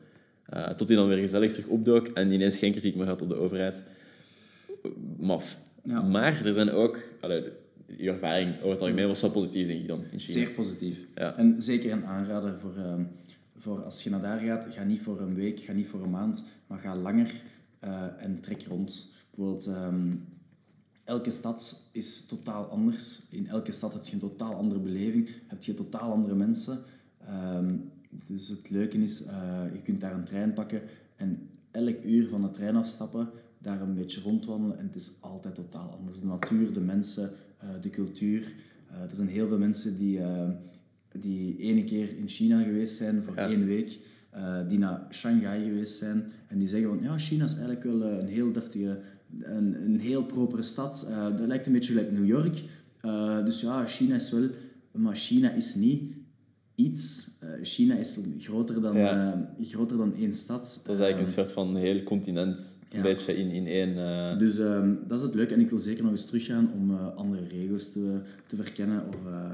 [0.46, 3.28] Eh, tot hij dan weer gezellig terug opdook en ineens geen kritiek meer had op
[3.28, 3.82] de overheid.
[5.16, 5.56] Maf.
[5.84, 6.02] Ja.
[6.02, 6.98] Maar er zijn ook...
[7.20, 7.52] Allee,
[7.96, 10.32] je ervaring over het algemeen was wel positief, denk ik dan, in China.
[10.32, 11.06] Zeer positief.
[11.14, 11.36] Ja.
[11.36, 13.04] En zeker een aanrader voor, ehm,
[13.56, 14.66] voor als je naar daar gaat.
[14.70, 17.32] Ga niet voor een week, ga niet voor een maand, maar ga langer
[17.78, 19.10] eh, en trek rond.
[19.30, 20.14] Bijvoorbeeld, ehm,
[21.04, 23.22] elke stad is totaal anders.
[23.30, 26.78] In elke stad heb je een totaal andere beleving, heb je totaal andere mensen.
[27.20, 27.76] Ehm,
[28.26, 30.82] dus het leuke is, eh, je kunt daar een trein pakken
[31.16, 33.30] en elk uur van de trein afstappen,
[33.64, 36.20] daar een beetje rondwandelen en het is altijd totaal anders.
[36.20, 38.52] De natuur, de mensen, eh, de cultuur.
[38.90, 40.48] Eh, er zijn heel veel mensen die, eh,
[41.20, 43.48] die ene keer in China geweest zijn voor Ja.
[43.48, 43.98] één week.
[44.68, 48.26] die naar Shanghai geweest zijn en die zeggen van ja, China is eigenlijk wel een
[48.26, 49.00] heel deftige,
[49.40, 51.06] een, een heel propere stad.
[51.36, 52.62] Dat lijkt een beetje gelijk New York.
[53.44, 54.48] Dus ja, China is wel,
[54.92, 56.12] maar China is niet
[56.74, 57.30] iets.
[57.62, 59.54] China is groter dan, Ja.
[59.60, 60.80] groter dan één stad.
[60.84, 62.74] Dat is eigenlijk een soort van heel continent.
[62.94, 63.98] Een beetje in, in één...
[64.06, 66.90] eh, Dus ehm, dat is het leuk en ik wil zeker nog eens teruggaan om
[66.90, 69.02] eh, andere regels te, te verkennen.
[69.08, 69.50] Of, eh,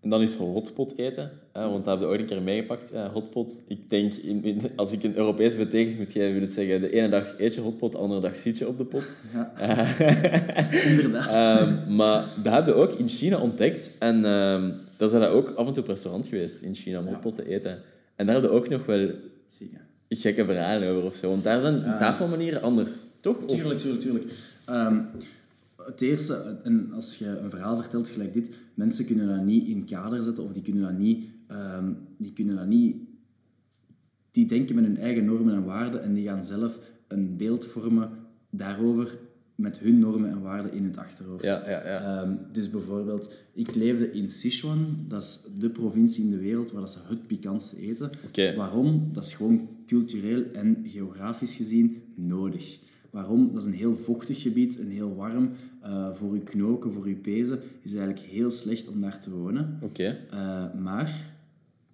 [0.00, 2.92] En dan is hotpot eten, hè, want dat hebben we ooit een keer meegepakt.
[3.12, 6.80] Hotpot, ik denk, in, in- als ik een Europese betekenis moet geven, wil het zeggen,
[6.80, 9.04] de ene dag eet je hotpot, de andere dag zit je op de pot.
[9.34, 9.52] ja.
[10.90, 11.34] Inderdaad.
[11.34, 13.96] Ehm, maar dat hebben we ook in China ontdekt.
[13.98, 17.06] En ehm daar zijn we ook af en toe op restaurant geweest in China om
[17.06, 17.78] hotpot te eten.
[18.16, 19.10] En daar hebben we ook nog wel
[19.46, 19.80] Zeker.
[20.16, 21.30] Gekke verhalen over of zo.
[21.30, 23.44] Want daar zijn tafelmanieren anders, toch?
[23.46, 24.32] Tuurlijk, tuurlijk, tuurlijk.
[24.64, 25.00] Ehm,
[25.76, 29.84] het eerste, en als je een verhaal vertelt gelijk dit, mensen kunnen dat niet in
[29.84, 32.96] kader zetten of die kunnen dat niet, ehm, die kunnen dat niet,
[34.30, 38.10] die denken met hun eigen normen en waarden en die gaan zelf een beeld vormen
[38.50, 39.18] daarover
[39.60, 41.44] met hun normen en waarden in het achterhoofd.
[41.44, 42.22] Ja, ja, ja.
[42.22, 46.80] Ehm, dus bijvoorbeeld, ik leefde in Sichuan, dat is de provincie in de wereld waar
[46.80, 48.10] dat ze het pikantste eten.
[48.56, 49.08] Waarom?
[49.12, 52.78] Dat is gewoon cultureel en geografisch gezien nodig.
[53.10, 53.52] Waarom?
[53.52, 55.50] Dat is een heel vochtig gebied, een heel warm.
[55.80, 59.30] Eh, voor uw knoken, voor uw pezen is het eigenlijk heel slecht om daar te
[59.30, 59.78] wonen.
[59.82, 60.18] Oké.
[60.30, 61.29] Eh, maar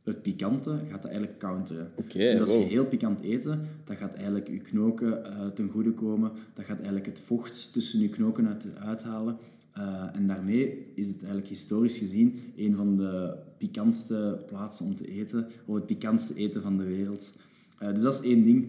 [0.06, 1.90] het pikante gaat dat eigenlijk counteren.
[2.12, 6.32] Dus als je heel pikant eten, dat gaat eigenlijk je knoken eh, ten goede komen.
[6.54, 9.36] Dat gaat eigenlijk het vocht tussen je knoken uit, uithalen.
[9.72, 15.08] Eh, en daarmee is het eigenlijk historisch gezien een van de pikantste plaatsen om te
[15.08, 17.32] eten, of het pikantste eten van de wereld.
[17.78, 18.68] Eh, dus dat is één ding.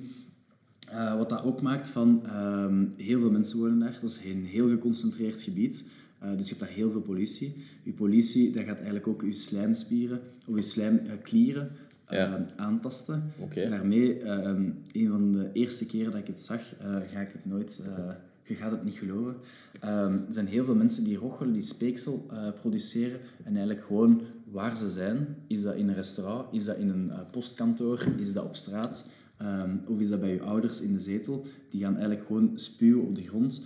[1.18, 3.98] Wat dat ook maakt van ehm, heel veel mensen wonen daar.
[4.02, 5.86] Dat is een heel geconcentreerd gebied.
[6.20, 7.54] Eh, dus je hebt daar heel veel politie.
[7.84, 11.70] Je politie dat gaat eigenlijk ook je slijmspieren of je slijmklieren
[12.10, 12.46] Ja.
[12.56, 13.32] aantasten.
[13.70, 17.46] Daarmee, ehm, een van de eerste keren dat ik het zag, eh, ga ik het
[17.46, 17.82] nooit...
[17.86, 18.10] eh,
[18.44, 19.36] je gaat het niet geloven.
[19.80, 23.20] Ehm, er zijn heel veel mensen die rochelen, die speeksel eh, produceren.
[23.44, 25.36] En eigenlijk gewoon waar ze zijn.
[25.48, 26.54] Is dat in een restaurant?
[26.54, 28.06] Is dat in een eh, postkantoor?
[28.18, 29.10] Is dat op straat?
[29.38, 31.46] Ehm, of is dat bij je ouders in de zetel?
[31.70, 33.62] Die gaan eigenlijk gewoon spuwen op de grond.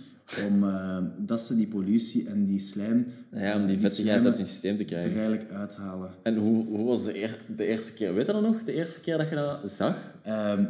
[0.48, 3.06] Om eh, dat ze die pollutie en die slijm...
[3.34, 5.10] Ja, om die eh, vettigheid slijmen uit je systeem te er krijgen.
[5.12, 6.10] eigenlijk uithalen.
[6.22, 8.14] En hoe, hoe was de, eer- de eerste keer?
[8.14, 8.64] Weet je dat nog?
[8.64, 9.96] De eerste keer dat je dat zag?
[10.22, 10.64] Ehm,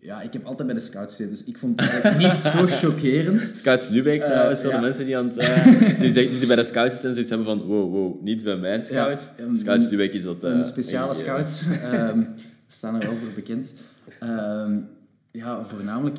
[0.00, 2.66] ja, ik heb altijd bij de scouts gezeten, dus ik vond het eigenlijk niet zo
[2.88, 3.42] chockerend.
[3.42, 4.76] Scouts Lubeck trouwens, voor ja.
[4.76, 7.62] de mensen die, aan het, eh, die, die bij de scouts en zoiets hebben van
[7.62, 9.28] wow, wow, niet bij mijn scouts.
[9.38, 10.44] Ja, scouts Lubeck is dat...
[10.44, 12.24] eh, Een speciale eh, scouts ehm,
[12.66, 13.74] staan er wel voor bekend.
[14.20, 14.76] Ehm,
[15.30, 16.16] ja, voornamelijk,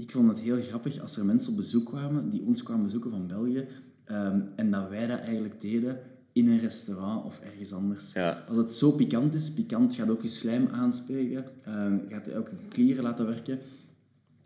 [0.00, 3.10] ik vond het heel grappig als er mensen op bezoek kwamen, die ons kwamen bezoeken
[3.10, 3.66] van België,
[4.04, 5.98] ehm, en dat wij dat eigenlijk deden
[6.32, 8.12] in een restaurant of ergens anders.
[8.12, 8.44] Ja.
[8.48, 12.68] Als het zo pikant is, pikant gaat ook je slijm aanspreken, ehm, gaat ook je
[12.68, 13.58] klieren laten werken.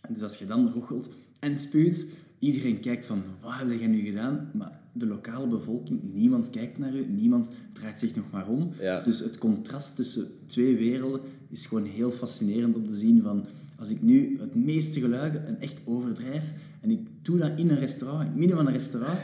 [0.09, 2.07] Dus als je dan rochelt en spuwt,
[2.39, 4.51] iedereen kijkt van, wat heb jij nu gedaan?
[4.53, 8.71] Maar de lokale bevolking, niemand kijkt naar u, niemand draait zich nog maar om.
[8.81, 9.01] Ja.
[9.01, 13.47] Dus het contrast tussen twee werelden is gewoon heel fascinerend om te zien van,
[13.77, 17.79] als ik nu het meeste geluiden en echt overdrijf, en ik doe dat in een
[17.79, 19.19] restaurant, in het midden van een restaurant,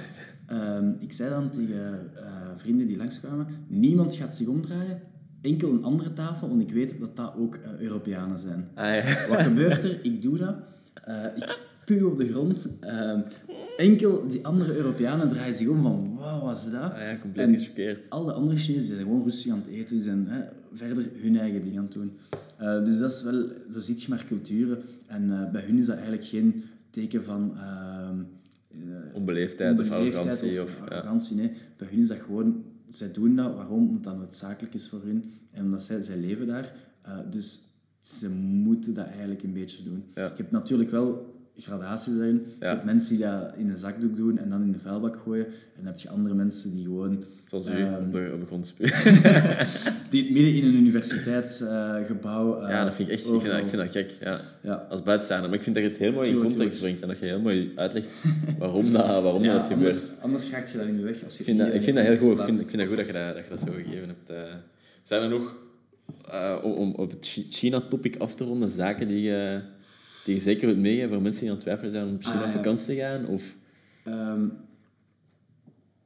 [0.46, 2.24] ehm, ik zei dan tegen eh,
[2.56, 5.00] vrienden die langskwamen, niemand gaat zich omdraaien,
[5.40, 8.68] enkel een andere tafel, want ik weet dat dat ook eh, Europeanen zijn.
[8.74, 9.28] Ah, ja.
[9.28, 10.04] Wat gebeurt er?
[10.04, 10.54] Ik doe dat.
[11.04, 12.68] Eh, ik spuw op de grond.
[12.80, 13.20] Ehm,
[13.76, 16.92] enkel die andere Europeanen draaien zich om van, wat was dat?
[16.92, 18.10] Ah ja, compleet En gechoqueerd.
[18.10, 19.94] Alle andere Chinezen zijn gewoon rustig aan het eten.
[19.94, 22.12] Die zijn hè, verder hun eigen ding aan het doen.
[22.56, 24.78] Eh, dus dat is wel, zo ziet je maar culturen.
[25.06, 27.52] En eh, bij hun is dat eigenlijk geen teken van...
[27.56, 28.18] ehm,
[28.70, 30.62] eh, Onbeleefdheid of onbeleefdheid arrogantie.
[30.62, 30.84] of Of, ja.
[30.96, 31.36] arrogantie.
[31.36, 32.64] Nee, bij hun is dat gewoon...
[32.88, 33.88] Zij doen dat, waarom?
[33.88, 35.24] Omdat dat noodzakelijk is voor hun.
[35.52, 36.72] En omdat zij, zij leven daar.
[37.02, 37.60] Eh, dus
[38.00, 40.04] ze moeten dat eigenlijk een beetje doen.
[40.14, 40.24] Ja.
[40.24, 42.46] Je hebt natuurlijk wel gradaties daarin.
[42.60, 45.46] Je hebt mensen die dat in een zakdoek doen en dan in de vuilbak gooien.
[45.46, 47.24] En dan heb je andere mensen die gewoon...
[47.44, 48.92] Zoals u ehm, op, de, op de grond spuwen.
[50.10, 52.68] die het midden in een universiteitsgebouw...
[52.68, 53.24] ja, dat vind ik echt...
[53.26, 54.10] Ik vind dat, ik vind dat gek.
[54.20, 54.40] Ja.
[54.62, 54.86] Ja.
[54.90, 55.48] Als buitenstaander.
[55.48, 57.02] Maar ik vind dat je het heel mooi in context brengt.
[57.02, 58.22] En dat je heel mooi uitlegt
[58.58, 59.78] waarom dat, waarom Ja, dat gebeurt.
[59.94, 61.24] anders, anders raakt je dat niet meer weg.
[61.24, 62.38] Als je Ik vind, dat, ik vind in dat heel goed.
[62.38, 64.30] Ik vind, ik vind dat goed dat je dat, dat, je dat zo gegeven hebt.
[64.30, 64.54] eh.
[65.02, 65.54] zijn er nog,
[66.30, 69.60] eh, om, om op het Chi- China-topic af te ronden, zaken die je,
[70.24, 72.34] die je zeker wilt meegeven voor mensen die aan het twijfelen zijn om op China
[72.40, 72.52] Ah, ja.
[72.52, 73.26] vakantie te gaan?
[73.26, 73.56] Of,
[74.04, 74.48] Ehm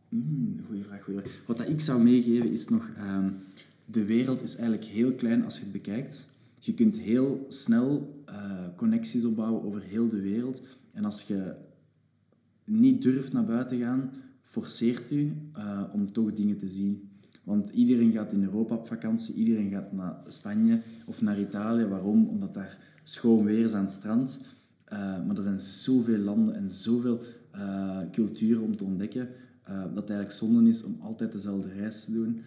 [0.09, 1.43] mm, goeie vraag, goeie vraag.
[1.47, 2.91] Wat dat ik zou meegeven is nog...
[2.97, 3.31] ehm,
[3.85, 6.27] de wereld is eigenlijk heel klein als je het bekijkt.
[6.61, 10.63] Je kunt heel snel eh, connecties opbouwen over heel de wereld.
[10.93, 11.55] En als je
[12.65, 14.11] niet durft naar buiten gaan,
[14.43, 17.09] forceert u eh, om toch dingen te zien.
[17.43, 21.85] Want iedereen gaat in Europa op vakantie, iedereen gaat naar Spanje of naar Italië.
[21.85, 22.29] Waarom?
[22.29, 24.41] Omdat daar schoon weer is aan het strand.
[24.93, 27.21] Uh, maar er zijn zoveel landen en zoveel
[27.55, 29.29] uh, culturen om te ontdekken,
[29.69, 32.43] uh, dat het eigenlijk zonde is om altijd dezelfde reis te doen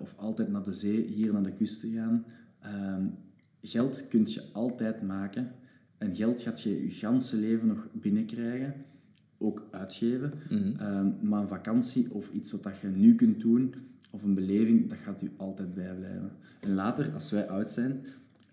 [0.00, 2.24] of altijd naar de zee, hier naar de kust te gaan.
[2.60, 3.06] Ehm,
[3.60, 5.50] geld kun je altijd maken
[5.98, 8.74] en geld gaat je je ganse leven nog binnenkrijgen,
[9.38, 10.32] ook uitgeven.
[10.50, 10.76] Mhm.
[10.76, 13.74] Ehm, maar een vakantie of iets wat je nu kunt doen,
[14.10, 16.30] of een beleving, dat gaat u altijd bijblijven.
[16.60, 18.04] En later, als wij oud zijn,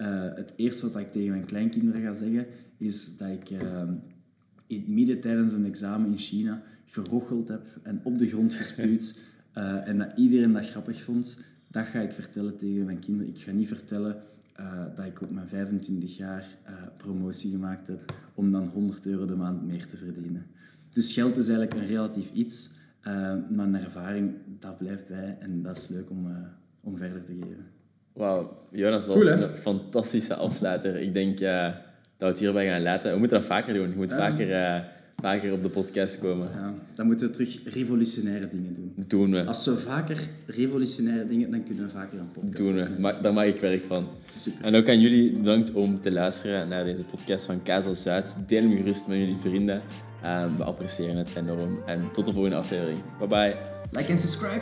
[0.02, 2.45] uh, het eerste wat ik tegen mijn kleinkinderen ga zeggen,
[2.78, 3.84] is dat ik uh,
[4.68, 9.16] in midden tijdens een examen in China gerocheld heb en op de grond gespuwd.
[9.58, 11.39] Uh, en dat iedereen dat grappig vond.
[11.68, 13.34] Dat ga ik vertellen tegen mijn kinderen.
[13.34, 14.22] Ik ga niet vertellen
[14.60, 16.47] uh, dat ik op mijn 25 jaar
[16.97, 20.45] promotie gemaakt heb om dan 100 euro de maand meer te verdienen.
[20.91, 22.70] Dus geld is eigenlijk een relatief iets,
[23.49, 26.28] maar een ervaring, dat blijft bij en dat is leuk om,
[26.82, 27.66] om verder te geven.
[28.14, 31.01] Wauw, Jonas, dat cool, was een fantastische afsluiter.
[31.01, 31.74] Ik denk uh, dat
[32.18, 33.14] we het hierbij gaan laten.
[33.14, 33.89] We moeten dat vaker doen.
[33.89, 34.16] Je moet ja.
[34.16, 34.80] vaker, uh,
[35.18, 36.47] vaker op de podcast komen.
[36.53, 38.93] Ja, dan moeten we terug revolutionaire dingen doen.
[39.07, 39.45] Doen we.
[39.45, 42.76] Als we vaker revolutionaire dingen, dan kunnen we vaker een podcast doen.
[42.76, 42.88] We.
[42.88, 43.01] Doen.
[43.01, 44.07] Maar, daar maak ik werk van.
[44.32, 44.66] Super.
[44.66, 48.36] En ook aan jullie bedankt om te luisteren naar deze podcast van Kazel Zuid.
[48.47, 49.82] Deel hem gerust met jullie vrienden.
[50.24, 51.80] Uh, we appreciëren het enorm.
[51.86, 52.99] En tot de volgende aflevering.
[53.20, 53.55] Bye bye.
[53.91, 54.62] Like en subscribe.